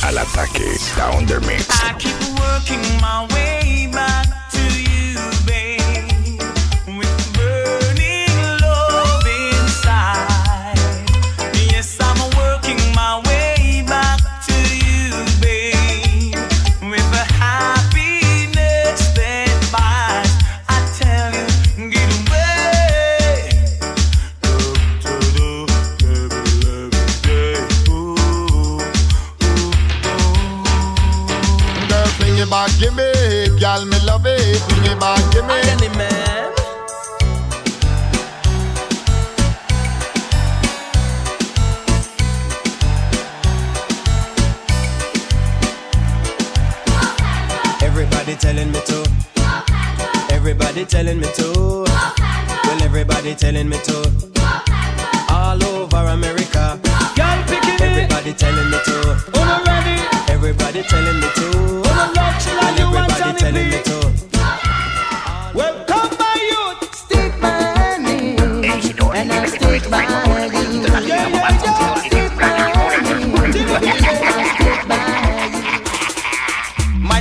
Al 0.02 0.18
ataque, 0.18 0.78
Down 0.96 1.26
the 1.26 1.40
Mix. 1.46 2.29
Working 2.50 2.82
my 3.00 3.28
way 3.32 3.88
back 3.92 4.29
telling 48.40 48.72
me 48.72 48.80
to. 48.86 49.04
Everybody 50.32 50.84
telling 50.86 51.20
me 51.20 51.26
to. 51.34 51.84
Well, 51.86 52.82
everybody 52.82 53.34
telling 53.34 53.68
me 53.68 53.76
to. 53.84 53.98
All 55.28 55.62
over 55.64 55.98
America. 56.08 56.80
Everybody 57.80 58.32
telling 58.32 58.70
me 58.70 58.78
to. 58.86 58.96
Everybody 60.28 60.82
telling 60.82 61.20
me 61.20 61.28
to. 61.36 61.82
Well, 61.84 62.18
everybody 62.78 63.38
telling 63.38 63.68
me 63.68 63.82
to. 63.84 63.98
Welcome 65.54 65.79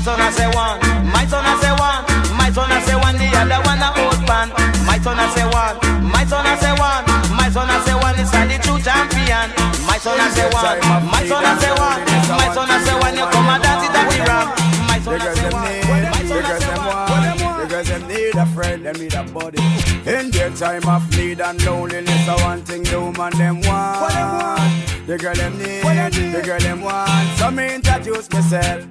son 0.09 0.21
I 0.21 0.31
say 0.33 0.49
one, 0.49 0.77
my 1.13 1.25
son 1.29 1.45
I 1.45 1.53
say 1.61 1.73
one, 1.77 2.01
my 2.33 2.49
son 2.49 2.71
I 2.71 2.81
say 2.81 2.97
one, 2.97 3.13
the 3.21 3.29
other 3.37 3.61
one 3.61 3.77
a 3.77 3.89
old 4.01 4.21
man. 4.25 4.49
My 4.89 4.97
son 4.97 5.21
I 5.21 5.29
say 5.37 5.45
one, 5.45 5.77
my 6.01 6.25
son 6.25 6.41
I 6.49 6.57
say 6.57 6.73
one, 6.73 7.05
my 7.37 7.45
son 7.53 7.69
I 7.69 7.77
say 7.85 7.93
one 7.93 8.17
is 8.17 8.33
a 8.33 8.41
the 8.49 8.57
true 8.65 8.81
champion. 8.81 9.47
My 9.85 10.01
son 10.01 10.17
I 10.17 10.33
say 10.33 10.49
one, 10.49 10.81
my 11.13 11.21
son 11.29 11.45
I 11.45 11.53
say 11.61 11.73
one, 11.77 12.01
my 12.41 12.49
son 12.57 12.67
I 12.73 12.77
say 12.81 12.95
one, 12.97 13.15
you 13.21 13.25
come 13.29 13.49
and 13.53 13.61
dance 13.61 13.85
it 13.85 13.93
at 13.93 14.05
the 14.09 14.19
ram. 14.25 14.47
My 14.89 14.97
son 14.97 15.21
I 15.21 15.29
say 15.37 15.51
one, 15.53 15.77
my 16.09 16.21
son 16.25 16.41
I 16.41 16.57
say 16.57 16.77
one. 16.89 17.69
Because 17.69 17.87
them 17.93 18.07
need 18.09 18.33
a 18.33 18.45
friend, 18.57 18.85
them 18.85 18.95
need 18.97 19.13
a 19.13 19.23
buddy. 19.29 19.61
In 20.09 20.31
their 20.33 20.49
time 20.57 20.89
of 20.89 21.05
need 21.17 21.39
and 21.39 21.61
loneliness, 21.65 22.27
I 22.27 22.35
one 22.49 22.61
thing 22.65 22.81
the 22.81 22.97
woman 22.99 23.29
them 23.37 23.61
want. 23.61 24.73
The 25.05 25.17
girl 25.21 25.35
them 25.35 25.53
need, 25.59 25.85
the 26.33 26.41
girl 26.41 26.59
them 26.59 26.81
want. 26.81 27.37
So 27.37 27.51
me 27.51 27.75
introduce 27.75 28.27
myself. 28.31 28.87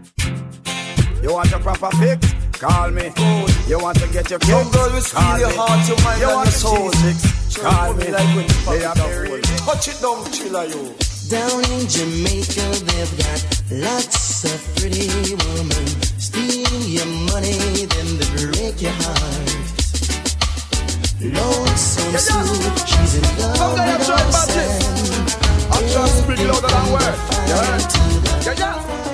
You 1.22 1.32
want 1.34 1.52
a 1.52 1.58
proper 1.58 1.90
fix? 1.96 2.32
Call 2.58 2.90
me. 2.90 3.10
You 3.66 3.78
want 3.78 3.98
to 3.98 4.06
get 4.08 4.30
your 4.30 4.40
Some 4.40 4.64
kicks? 4.64 4.76
girl 4.76 4.90
will 4.92 5.00
steal 5.00 5.20
Call 5.20 5.38
your 5.38 5.50
heart, 5.54 5.88
your 5.88 5.98
mind, 6.04 6.20
you 6.20 6.26
and 6.28 6.34
want 6.36 6.46
your 6.48 6.62
soul. 6.62 6.88
a 6.88 6.90
G6? 6.90 7.62
Call 7.62 7.94
me. 7.94 8.06
Like 8.08 8.34
when 8.36 8.46
you 8.46 8.58
They 8.68 8.82
pop 8.82 8.98
are 8.98 9.10
it 9.10 9.18
very 9.18 9.40
up, 9.40 9.64
Touch 9.66 9.88
it 9.88 9.98
down, 10.02 10.18
chiller 10.32 10.64
you. 10.66 10.82
Down 11.28 11.60
in 11.74 11.82
Jamaica, 11.88 12.66
they've 12.88 13.14
got 13.18 13.40
lots 13.70 14.44
of 14.44 14.58
pretty 14.76 15.08
women. 15.34 15.86
Steal 16.18 16.82
your 16.96 17.10
money, 17.30 17.84
then 17.84 18.08
they 18.18 18.28
break 18.54 18.80
your 18.80 18.92
heart. 19.02 19.48
Lonesome 21.20 22.16
Sue, 22.16 22.86
she's 22.86 23.14
in 23.18 23.24
love 23.42 23.72
with 23.74 24.08
our 24.08 24.32
son. 24.32 24.82
I'm 25.70 25.84
just 25.88 26.22
speak 26.22 26.38
louder 26.46 26.68
than 26.68 26.86
word. 26.94 27.16
Yeah, 27.50 27.78
yeah, 28.46 28.54
yeah. 28.56 29.07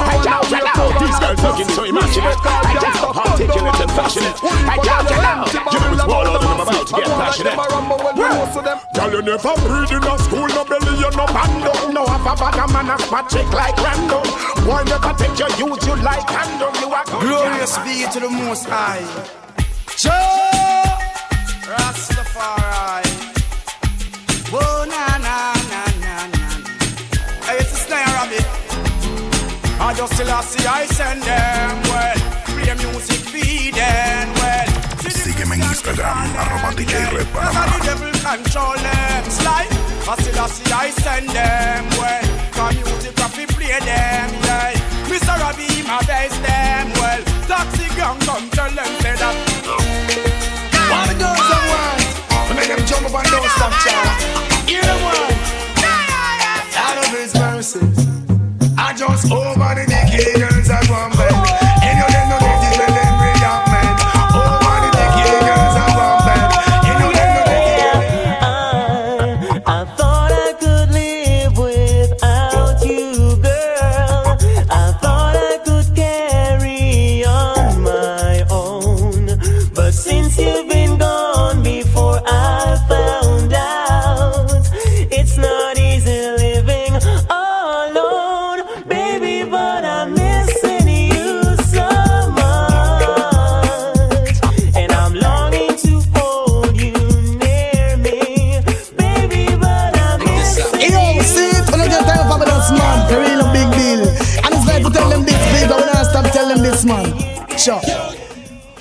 Big 0.00 0.26
up 0.26 0.30
everyone 0.30 0.30
now, 0.30 0.40
we 0.48 0.60
are 0.60 1.00
These 1.00 1.18
girls 1.18 1.40
looking 1.42 1.68
so 1.74 1.82
imaginative. 1.84 2.40
I 2.40 2.74
doubt 2.80 2.96
how 3.00 3.30
articulate 3.30 3.80
and 3.80 3.90
passionate. 3.90 4.36
I 4.42 4.76
doubt 4.80 5.10
you 5.10 5.16
now. 5.20 5.44
You 5.50 5.80
know 5.80 5.92
it's 5.92 6.06
more 6.06 6.24
than 6.24 6.36
I'm 6.40 6.60
about 6.60 6.86
to 6.86 6.92
get 6.94 7.06
passionate. 7.06 7.56
Girl, 8.94 9.10
you 9.12 9.22
never 9.22 9.52
read 9.68 9.90
in 9.90 10.04
a 10.04 10.18
school, 10.18 10.48
no 10.48 10.64
belly, 10.64 10.94
you 10.98 11.10
no 11.16 11.26
bando. 11.26 11.72
No 11.92 12.06
half 12.06 12.26
a 12.26 12.34
bag 12.36 12.58
of 12.58 12.72
man, 12.72 12.90
a 12.90 12.98
spot 12.98 13.28
chick 13.30 13.48
like 13.52 13.76
random. 13.78 14.24
Boy, 14.64 14.82
never 14.88 15.12
take 15.16 15.38
your 15.38 15.50
youth, 15.60 15.82
you 15.86 15.96
like 16.02 16.26
condom. 16.26 16.74
You 16.80 16.88
are 16.92 17.04
Glorious 17.04 17.78
be 17.78 18.06
to 18.12 18.20
the 18.20 18.30
most 18.30 18.66
high. 18.66 19.04
Jah 19.96 20.98
Rastafari. 21.68 22.09
I 29.90 29.92
just 29.92 30.14
still 30.14 30.42
see 30.42 30.66
I 30.68 30.86
send 30.86 31.20
them 31.22 31.82
well. 31.90 32.14
Play 32.46 32.74
music 32.78 33.26
feed 33.26 33.74
them 33.74 34.28
well. 34.38 34.68
Sígueme 35.10 35.54
en 35.54 35.62
Instagram, 35.62 36.30
arroba 36.38 36.70
DJ 36.78 36.94
Red 37.10 37.26
Panamá. 37.34 37.66
the 37.74 37.84
devil 37.86 38.12
control 38.22 38.76
them 38.86 39.24
slide. 39.28 39.72
I 40.06 40.14
still 40.22 40.46
see 40.46 40.72
I 40.72 40.90
send 40.90 41.28
them 41.30 41.84
well. 41.98 42.22
Music 42.70 43.18
I 43.18 43.28
fi 43.34 43.46
play 43.46 43.80
them 43.82 44.30
yeah. 44.46 44.78
Mr. 45.10 45.34
Robbie 45.42 45.82
my 45.82 45.98
best 46.06 46.38
them 46.40 46.86
well. 47.00 47.22
Taxi 47.50 47.88
gang 47.96 48.20
come 48.20 48.48
tell 48.50 48.70
them 48.70 48.99
over 59.24 59.74
the 59.74 59.89
this, 106.80 106.84
man. 106.84 107.58
Sure. 107.58 107.80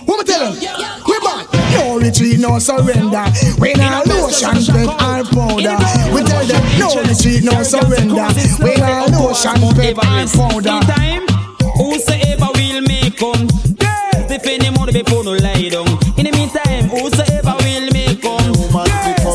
What 0.06 0.18
me 0.20 0.34
tell 0.34 0.52
them? 0.52 1.02
We 1.08 1.20
back. 1.20 1.48
No 1.74 2.00
retreat, 2.00 2.40
no 2.40 2.60
surrender. 2.60 3.26
We 3.60 3.74
not 3.74 4.08
lotion, 4.08 4.66
pep 4.66 4.88
or 4.88 5.24
powder. 5.30 5.78
We 6.14 6.24
tell 6.24 6.46
them 6.46 6.80
no 6.80 7.02
retreat, 7.04 7.44
no 7.44 7.64
surrender. 7.64 8.28
We 8.64 8.76
not 8.76 9.12
lotion, 9.12 9.60
pep 9.76 9.98
or 9.98 10.26
powder. 10.28 10.80
Time, 10.88 11.28
whosoever 11.78 12.50
will 12.56 12.82
make 12.82 13.18
come. 13.18 13.48
If 14.32 14.46
any 14.46 14.70
money 14.78 14.94
before 14.94 15.24
no 15.24 15.32
lie 15.32 15.70
down. 15.70 15.88
In 16.18 16.26
the 16.26 16.32
meantime, 16.32 16.90
whosoever 16.90 17.56
will 17.64 17.90
make 17.92 18.22
come. 18.22 18.54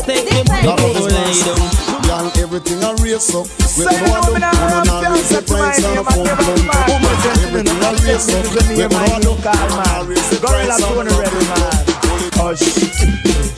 Stay 0.03 0.23
before 0.23 0.63
no 0.63 1.05
lie 1.07 1.43
down. 1.45 1.74
Everything 2.55 2.87
a 2.87 2.95
race 3.03 3.35
up. 3.35 3.43
We 3.75 3.83
don't 3.83 3.99
want 4.07 4.31
them, 4.31 4.31
we 4.31 4.39
don't 4.39 4.87
want 4.87 5.11
raise 5.11 5.27
the 5.27 5.43
price 5.43 5.83
on 5.83 5.91
the 5.91 6.03
phone 6.07 6.23
plum. 6.23 7.03
Everything 7.43 7.83
a 7.83 7.91
race 7.99 8.31
up. 8.31 8.47
We 8.47 8.79
don't 8.79 8.95
want 8.95 9.11
them, 9.11 9.35
we 9.35 9.43
don't 9.43 9.75
want 9.75 10.07
raise 10.07 10.29
the 10.31 10.39
price 10.39 10.71
on 10.79 11.03
the 11.03 11.11
phone 11.11 11.43
plum. 11.51 11.75
Hush. 12.39 12.63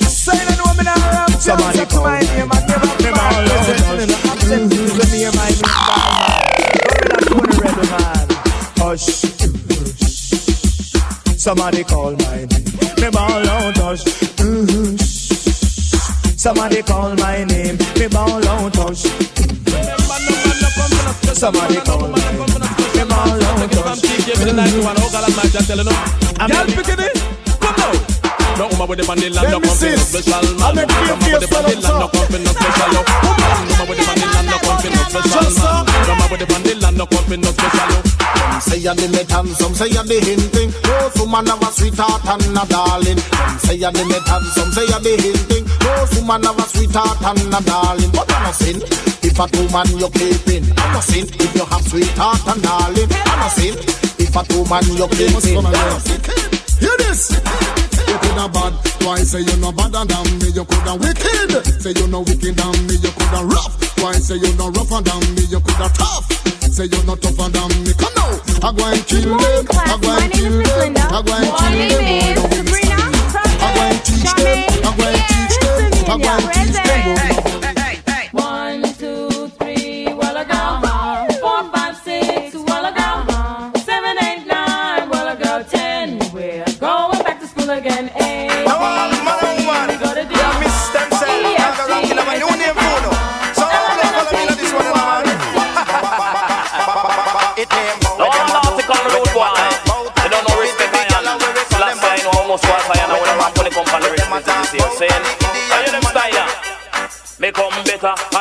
Say 0.09 0.33
no 0.49 0.65
know 0.65 0.73
me 0.73 0.81
now 0.83 0.97
rap 0.97 1.29
Somebody 1.37 1.85
call 1.85 2.09
my 2.09 2.25
name 2.25 2.49
and 2.49 2.65
never 2.65 2.89
me 2.97 3.09
all 3.13 3.37
listen 3.45 3.77
to 3.85 4.17
Absent 4.33 4.73
is 4.73 4.97
the 4.97 5.05
name 5.13 5.37
I 5.37 5.53
mean 5.53 5.69
call 5.77 6.01
man 6.09 7.13
a 7.13 7.21
Tony 7.21 7.53
Rebel 7.61 7.85
Hush 8.81 9.07
Somebody 11.37 11.83
call 11.83 12.13
my 12.17 12.49
name 12.49 12.65
Me 12.97 13.09
ball 13.11 13.45
out 13.45 13.77
hush. 13.77 14.03
Somebody 16.37 16.81
call 16.81 17.15
my 17.15 17.43
name 17.43 17.77
Somebody 21.37 21.77
call 21.85 22.09
my 22.09 22.17
name 22.17 22.49
Me 22.97 23.03
ball 23.05 23.29
out 23.29 23.61
hush 23.85 24.01
Y'all 26.49 26.65
picking 26.65 26.97
it? 26.97 27.13
Come 27.61 27.77
now. 27.77 27.93
No 28.57 28.65
woman 28.73 28.89
with 28.89 28.97
the 28.97 29.05
vanilla, 29.05 29.45
no 29.45 29.61
comfy, 29.61 29.93
no 29.93 30.01
special 30.01 30.33
man. 30.57 30.73
No 30.73 30.81
woman 30.81 31.29
with 31.29 31.45
the 31.45 31.49
vanilla, 31.53 31.89
no 31.93 32.07
comfy, 32.09 32.41
no 32.41 32.51
special 32.57 32.89
no. 32.89 33.01
No 33.05 33.29
woman 33.69 33.85
with 33.85 33.97
the 34.01 34.05
vanilla, 34.09 34.41
no 34.49 34.57
comfy, 34.65 34.89
no 34.89 35.01
special 35.13 35.45
man. 35.61 35.85
No 35.85 36.13
woman 36.17 36.27
with 36.33 36.41
the 36.41 36.47
vanilla, 36.49 36.89
no 36.97 37.05
comfy, 37.05 37.37
no 37.37 37.49
special 37.53 37.85
no. 37.85 38.01
Some 38.57 38.73
say 38.73 38.81
you're 38.81 38.97
the 38.97 39.05
met 39.13 39.29
and 39.29 39.49
some 39.61 39.75
say 39.77 39.93
you're 39.93 40.09
the 40.09 40.17
hinting. 40.17 40.73
Those 40.81 41.21
woman 41.21 41.45
have 41.45 41.61
a 41.61 41.69
sweetheart 41.69 42.25
and 42.25 42.57
a 42.57 42.65
darling. 42.65 43.21
Some 43.21 43.61
say 43.61 43.75
you're 43.77 43.93
the 43.93 44.03
met 44.09 44.25
and 44.25 44.45
some 44.57 44.73
say 44.73 44.89
you're 44.89 45.05
the 45.05 45.13
hinting. 45.21 45.69
Those 45.85 46.17
woman 46.17 46.41
have 46.49 46.57
a 46.57 46.65
sweetheart 46.65 47.21
and 47.21 47.53
a 47.53 47.61
darling. 47.61 48.09
But 48.09 48.25
I'm 48.33 48.41
not 48.41 48.55
sin 48.57 48.81
if 48.81 49.16
a 49.39 49.47
two 49.47 49.67
man 49.69 49.87
you're 49.97 50.09
keeping. 50.11 50.65
I'm 50.77 50.93
not 50.93 51.03
sin 51.03 51.27
if 51.29 51.55
you 51.55 51.65
have 51.65 51.83
sweetheart 51.87 52.41
and 52.47 52.61
darling. 52.61 53.09
I'm 53.11 53.39
not 53.39 53.51
sin 53.51 53.75
if 54.17 54.35
a 54.35 54.41
two 54.45 54.65
man 54.65 54.83
you're 54.97 55.09
keeping. 55.09 55.57
I'm 55.57 55.71
not 55.71 56.01
sin. 56.01 56.21
Hear 56.81 56.95
this. 56.97 57.31
You 58.07 58.17
coulda 58.23 58.47
bad, 58.49 58.73
why 59.03 59.17
say 59.19 59.41
you 59.41 59.57
no 59.57 59.71
badder 59.71 60.05
than 60.05 60.25
me? 60.39 60.47
You 60.55 60.63
coulda 60.65 60.95
wicked, 60.95 61.65
say 61.81 61.91
you 61.91 62.07
no 62.07 62.21
wicked 62.21 62.55
than 62.55 62.87
me. 62.87 62.95
You 62.95 63.11
coulda 63.11 63.43
rough, 63.45 63.75
why 64.01 64.13
say 64.13 64.35
you 64.35 64.53
no 64.55 64.69
rougher 64.71 65.01
than 65.03 65.19
me? 65.35 65.43
You 65.49 65.59
coulda 65.59 65.89
tough, 65.93 66.25
say 66.71 66.85
you 66.85 67.03
no 67.03 67.15
tougher 67.15 67.49
than 67.51 67.67
me. 67.83 67.91
Come 67.99 68.13
now, 68.15 68.39
I 68.63 68.71
go 68.71 68.85
and 68.87 69.05
kill 69.05 69.21
them, 69.21 69.37
I 69.37 69.97
go 70.01 70.11
and 70.17 70.31
kill 70.33 70.57
them, 70.57 70.97
I 70.97 71.21
go 71.21 71.33
and 71.35 71.51
kill 71.53 71.53
them. 71.53 71.53
all 71.53 71.67
of 71.67 71.73
these 71.73 71.97
things. 71.97 73.35
I 73.37 73.73
go 73.75 73.81
and 73.85 73.99
teach 74.07 74.33
them, 74.33 74.59
I 74.81 74.95
go 74.95 75.03
and 75.03 75.21
teach 75.49 75.67
them, 75.67 76.07
I 76.07 76.17
go 76.17 76.29
and 76.31 76.47
teach 76.55 77.43
them. 77.43 77.56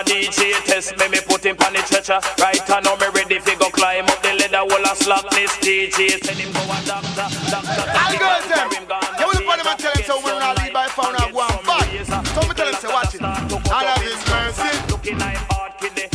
DJ 0.07 0.55
test 0.65 0.97
me, 0.99 1.09
me 1.09 1.19
put 1.27 1.45
him 1.45 1.57
on 1.67 1.75
the 1.75 1.83
stretcher. 1.83 2.23
Right 2.39 2.63
now 2.71 2.95
me 2.97 3.11
ready 3.13 3.39
fi 3.43 3.55
go 3.59 3.69
climb 3.71 4.07
up 4.07 4.23
the 4.23 4.33
ladder, 4.39 4.63
wall 4.63 4.87
a 4.87 4.95
slackness. 4.95 5.59
DJ 5.59 6.23
send 6.23 6.39
him 6.39 6.55
go 6.55 6.63
a 6.63 6.79
doctor, 6.87 7.27
doctor. 7.51 7.83
I'll 7.91 8.15
go 8.15 8.27
with 8.39 8.49
them. 8.49 8.71
You 9.19 9.27
will 9.27 9.43
put 9.43 9.59
them 9.59 9.67
and 9.67 9.79
tell 9.83 9.93
them 9.93 10.05
so 10.07 10.23
we're 10.23 10.39
not 10.39 10.57
lead 10.63 10.73
by 10.73 10.87
phone 10.95 11.15
and 11.19 11.35
go 11.35 11.43
on 11.43 11.59
back. 11.67 11.91
So 12.07 12.41
me 12.47 12.55
tell 12.55 12.71
them 12.71 12.79
say 12.79 12.89
watch 12.89 13.15
it. 13.19 13.23
All 13.23 13.87
of 13.91 13.99
his 14.01 14.23
mercy. 14.31 14.71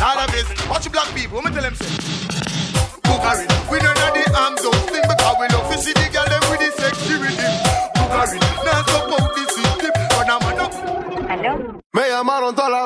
All 0.02 0.18
of 0.18 0.32
his 0.32 0.48
watch 0.72 0.88
black 0.92 1.12
people. 1.14 1.44
Let 1.44 1.52
me 1.52 1.60
tell 1.60 1.68
them 1.68 1.76
say. 1.76 1.92
Bookery. 3.04 3.46
We 3.70 3.78
don't 3.84 3.92
know 4.00 4.12
the 4.16 4.24
arms 4.40 4.64
out 4.64 4.88
thing 4.88 5.04
because 5.04 5.36
we 5.36 5.46
love 5.52 5.68
to 5.68 5.78
see 5.78 5.92
the 5.94 6.08
girl 6.16 6.26
them 6.32 6.42
with 6.48 6.64
the 6.64 6.72
sexy 6.80 7.20
rhythm. 7.20 7.60
Bookery. 8.00 8.40
Now 8.64 8.88
support 8.88 9.36
the 9.36 9.44
system. 9.52 9.92
But 10.16 10.32
I'm 10.32 10.48
a 10.48 10.56
no. 10.56 11.82
Me 11.94 12.04
llamaron 12.10 12.56
toda 12.56 12.70
la 12.70 12.86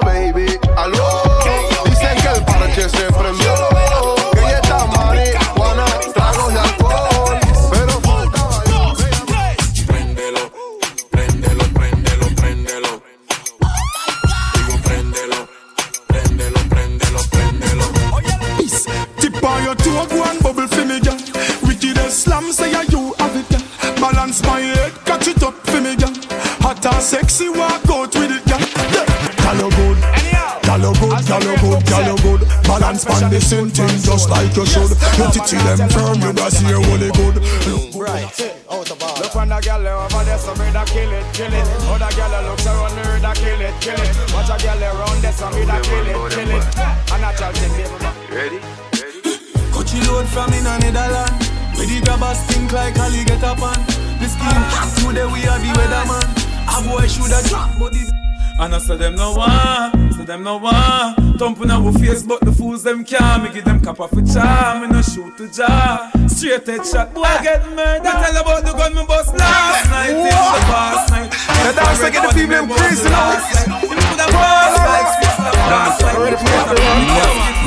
girl, 31.39 31.51
you 31.51 31.57
good, 31.59 31.85
girl, 31.87 32.05
you 32.05 32.17
good. 32.23 32.41
Balance 32.63 33.05
pan 33.05 33.29
the 33.31 33.41
same 33.41 33.69
thing, 33.69 33.99
just 33.99 34.29
like 34.29 34.55
you 34.55 34.65
should. 34.65 34.91
Your 35.17 35.31
titty 35.31 35.57
them 35.57 35.89
firm, 35.89 36.21
you 36.21 36.33
know 36.33 36.49
see 36.49 36.67
you 36.67 36.79
really 36.79 37.11
good. 37.11 37.35
Right. 37.95 38.29
Look 39.19 39.35
on 39.35 39.49
the 39.49 39.59
girl 39.63 39.87
over 39.87 40.23
there, 40.23 40.37
so 40.37 40.53
me 40.55 40.71
da 40.71 40.85
kill 40.85 41.11
it, 41.11 41.25
kill 41.33 41.53
it. 41.53 41.67
Other 41.89 42.11
girl 42.15 42.33
looks 42.43 42.67
around 42.67 42.95
me, 42.95 43.03
da 43.21 43.33
kill 43.33 43.61
it, 43.61 43.73
kill 43.81 43.99
it. 43.99 44.11
Watch 44.33 44.51
a 44.51 44.57
girl 44.63 44.83
around 44.83 45.21
there, 45.21 45.31
so 45.31 45.49
me 45.51 45.65
da 45.65 45.79
kill 45.81 46.07
it, 46.07 46.15
kill 46.31 46.51
it. 46.51 46.63
A 47.11 47.15
natural 47.19 47.51
thing, 47.53 47.73
baby. 47.75 47.97
Ready? 48.31 48.59
Coachy 49.71 49.99
load 50.07 50.27
from 50.27 50.53
in 50.53 50.65
a 50.65 50.79
Netherland. 50.79 51.31
Where 51.75 51.87
the 51.87 51.99
grabbers 52.03 52.39
think 52.47 52.71
like 52.71 52.97
Ali 52.99 53.23
get 53.25 53.43
up 53.43 53.61
on. 53.61 53.75
The 54.19 54.27
skin 54.31 54.63
hot 54.71 54.87
today 55.03 55.27
we 55.27 55.43
are 55.47 55.59
the 55.59 55.71
weatherman. 55.75 56.23
A 56.71 56.81
boy 56.87 57.07
shoulda 57.07 57.41
drop, 57.47 57.71
but 57.79 57.91
the 57.91 58.24
and 58.59 58.75
I 58.75 58.77
say 58.79 58.97
them 58.97 59.15
no 59.15 59.33
one, 59.33 60.11
say 60.13 60.25
them 60.25 60.43
no 60.43 60.57
one. 60.57 61.37
Thumping 61.37 61.71
our 61.71 61.91
face, 61.93 62.23
but 62.23 62.39
the 62.41 62.51
fools 62.51 62.83
them 62.83 63.03
can't. 63.03 63.43
Me 63.43 63.49
give 63.53 63.65
them 63.65 63.81
cap 63.81 63.99
off 63.99 64.13
a 64.13 64.21
charm, 64.25 64.81
me 64.81 64.87
no 64.87 65.01
shoot 65.01 65.35
to 65.37 65.51
jar. 65.51 66.09
Straight 66.27 66.65
head 66.65 66.85
shot, 66.85 67.13
boy 67.13 67.23
get 67.43 67.67
murdered. 67.75 68.03
Me 68.03 68.11
tell 68.11 68.37
about 68.41 68.63
the 68.63 68.73
gun 68.73 68.95
me 68.95 69.05
bust 69.05 69.35
last 69.35 69.89
night, 69.89 70.09
in 70.09 70.23
the 70.23 70.31
past 70.71 71.11
night. 71.11 71.31
The 71.31 71.73
dance 71.75 71.99
they 71.99 72.11
get 72.11 72.27
the 72.27 72.33
female 72.33 72.67
crazy 72.67 73.09
now. 73.09 73.33
You 73.81 73.89
could 73.89 74.19
have 74.19 74.29
passed 74.29 74.79
like 74.85 75.15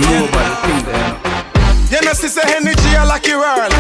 You 0.01 1.28
know, 2.05 2.12
she 2.12 2.29
say 2.29 2.44
energy 2.53 2.92
a 2.96 3.05
lucky 3.05 3.33
world. 3.33 3.72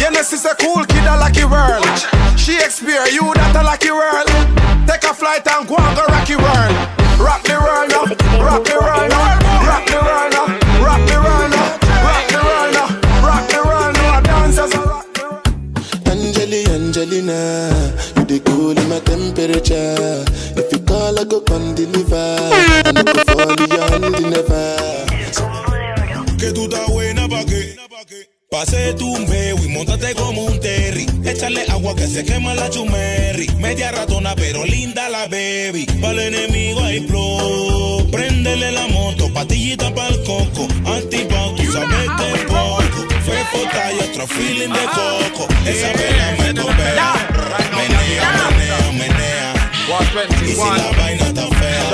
You 0.00 0.10
know, 0.10 0.22
she 0.22 0.36
say 0.36 0.50
cool 0.58 0.84
kid 0.84 1.06
a 1.06 1.14
lucky 1.16 1.44
world. 1.44 1.86
Shakespeare, 2.34 3.06
you 3.14 3.30
that 3.34 3.54
a 3.54 3.62
lucky 3.62 3.94
world. 3.94 4.26
Take 4.90 5.04
a 5.04 5.14
flight 5.14 5.46
and 5.46 5.68
go 5.68 5.78
and 5.78 5.94
go 5.96 6.04
rocky 6.10 6.34
world. 6.34 6.74
Rock 7.22 7.42
the 7.46 7.54
world 7.54 7.88
now, 7.94 8.04
rock 8.42 8.64
the 8.66 8.74
world 8.74 9.06
now, 9.06 9.38
rock 9.70 9.86
the 9.86 10.02
world 10.02 10.30
now, 10.34 10.82
rock 10.82 11.06
the 11.06 11.14
world 11.22 11.33
se 32.14 32.24
quema 32.24 32.54
la 32.54 32.70
chumerri. 32.70 33.48
Media 33.58 33.90
ratona 33.90 34.36
pero 34.36 34.64
linda 34.64 35.08
la 35.08 35.26
baby. 35.26 35.84
Para 36.00 36.12
el 36.12 36.34
enemigo 36.34 36.80
hay 36.80 37.00
flow. 37.08 38.08
Préndele 38.12 38.70
la 38.70 38.86
moto, 38.86 39.32
patillita 39.32 39.92
pa'l 39.92 40.22
coco. 40.22 40.68
Antipao, 40.86 41.54
tú 41.56 41.64
sabes 41.72 42.06
de 42.18 42.44
poco. 42.46 43.04
Y 43.94 43.98
otro 44.04 44.26
feeling 44.28 44.72
de 44.72 44.84
ah. 44.86 45.30
coco. 45.32 45.48
Esa 45.66 45.92
vela 45.98 46.36
me 46.38 46.54
topea. 46.54 47.12
Menea, 47.76 48.50
menea, 48.58 48.92
menea. 48.92 49.54
Y 50.42 50.52
si 50.52 50.56
la 50.56 50.90
vaina 50.96 51.26
está 51.26 51.46
fea. 51.58 51.84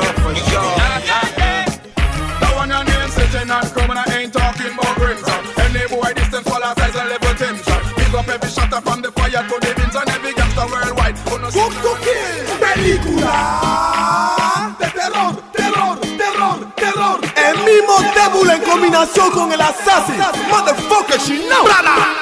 That 2.41 2.57
one 2.57 2.69
your 2.69 2.85
name 2.85 3.11
sitting 3.11 3.51
and 3.51 3.73
coming, 3.73 3.97
I 3.97 4.05
ain't 4.21 4.33
talking 4.33 4.73
about 4.73 4.99
rims. 4.99 5.25
Any 5.57 5.89
boy 5.89 6.13
distance 6.15 6.47
fall 6.47 6.63
size 6.77 6.97
and 6.97 7.09
level. 7.09 7.35
Pick 7.97 8.15
up 8.15 8.29
every 8.29 8.51
shot 8.51 8.83
from 8.85 9.03
the 9.03 9.10
película 12.91 14.77
de 14.79 14.87
terror, 14.87 15.43
terror, 15.53 16.01
terror, 16.19 16.75
terror. 16.75 17.21
El 17.37 17.57
mismo 17.65 17.95
Devil 18.15 18.51
en 18.51 18.63
combinación 18.63 19.31
con 19.31 19.53
el 19.53 19.61
Assassin. 19.61 20.17
Motherfucker, 20.51 21.21
she 21.21 21.39
know. 21.47 21.67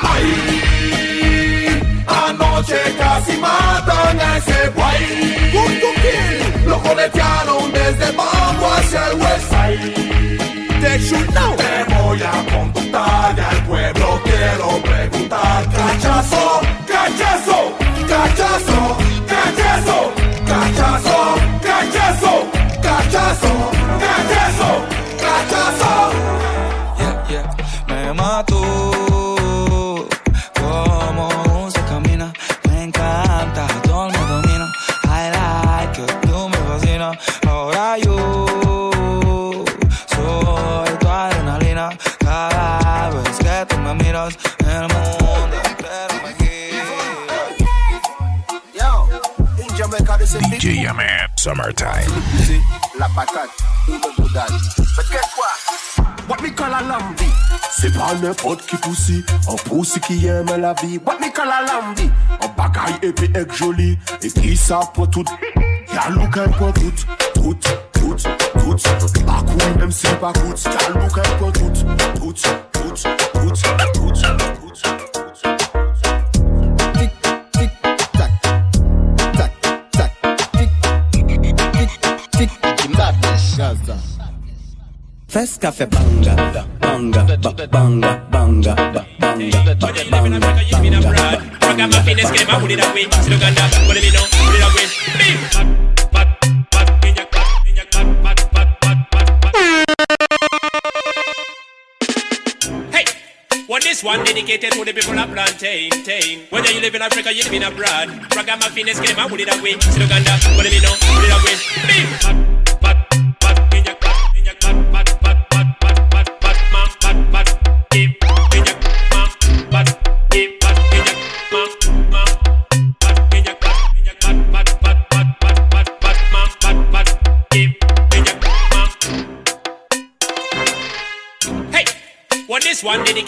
Ay, 0.03 1.81
anoche 2.07 2.97
casi 2.99 3.37
matan 3.39 4.21
a 4.21 4.39
ese 4.39 4.69
guay. 4.75 5.53
Lo 6.67 6.79
coletearon 6.83 7.73
desde 7.73 8.13
Bambo 8.13 8.73
hacia 8.77 9.09
el 9.09 9.15
west 9.21 9.51
side. 9.51 10.19
Te 10.81 11.95
voy 12.03 12.23
a 12.23 12.45
conductar 12.53 13.41
al 13.41 13.65
pueblo 13.65 14.18
nepot 58.23 58.63
ki 58.69 58.77
pousi 58.85 59.19
An 59.49 59.59
pousi 59.67 60.01
ki 60.05 60.19
yeme 60.27 60.59
la 60.61 60.75
vi 60.83 60.99
Wat 61.07 61.21
ni 61.21 61.31
kala 61.33 61.61
lambi 61.67 62.09
An 62.39 62.55
bagay 62.59 62.99
epi 63.11 63.31
ek 63.39 63.55
joli 63.59 63.97
Epi 64.23 64.57
sa 64.57 64.81
pou 64.95 65.07
tout. 65.07 65.29
Yalou 65.95 66.31
kèm 66.35 66.55
pou 66.59 66.73
tout. 66.79 67.07
Tout, 67.39 67.69
tout, 67.95 68.17
tout 68.59 69.21
Bakoun 69.27 69.79
mèm 69.79 69.93
si 69.93 70.09
bakout 70.23 70.67
Yalou 70.67 71.13
kèm 71.15 71.37
pou 71.39 71.53
tout 71.53 71.85
Tout, 72.19 72.33
tout 72.33 72.58
Fes 85.29 85.59
café 85.59 85.85
banga, 85.85 86.35
banga, 86.81 87.23
banga, 87.37 87.67
banga, 87.67 88.25
banga. 88.31 88.75
But 89.79 89.95
you 89.95 90.11
live 90.11 90.25
in 90.25 90.33
America, 90.33 90.65
you 90.65 90.79
mean 90.81 90.95
abroad. 90.95 91.43
Rock 91.61 91.79
and 91.79 91.93
muffin, 91.93 92.17
this 92.17 92.31
game, 92.31 92.49
I 92.49 92.59
put 92.59 92.71
it 92.71 92.81
away. 92.81 93.05
See 93.21 93.29
the 93.29 93.37
ganda, 93.37 93.69
put 93.87 93.97
it 93.99 94.11
down, 94.11 94.25
put 94.25 94.55
it 94.57 94.65
away. 94.65 94.89
Hey, 102.91 103.05
what 103.67 103.83
this 103.83 104.03
one 104.03 104.25
dedicated 104.25 104.73
to 104.73 104.83
the 104.83 104.95
people 104.95 105.19
of 105.19 105.29
plantain. 105.29 105.93
Whether 106.49 106.73
you 106.73 106.81
live 106.81 106.95
in 106.95 107.03
Africa, 107.03 107.35
you 107.35 107.43
live 107.45 107.53
in 107.53 107.65
abroad. 107.65 108.09
Rock 108.35 108.49
and 108.49 108.61
muffin, 108.63 108.87
this 108.87 108.99
game, 108.99 109.19
I 109.19 109.29
put 109.29 109.41
it 109.43 109.55
away. 109.55 109.79
See 109.79 110.01
the 110.01 110.07
ganda, 110.09 110.39
put 110.57 110.65
it 110.65 110.81
down, 110.81 110.97
put 110.97 111.23
it 111.23 111.33
away. 111.37 111.57
Beep. 111.87 112.58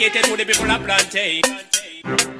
Dedicated 0.01 0.25
to 0.25 0.37
the 0.37 0.45
people 0.47 0.71
of 0.71 0.83
plantain. 0.83 2.40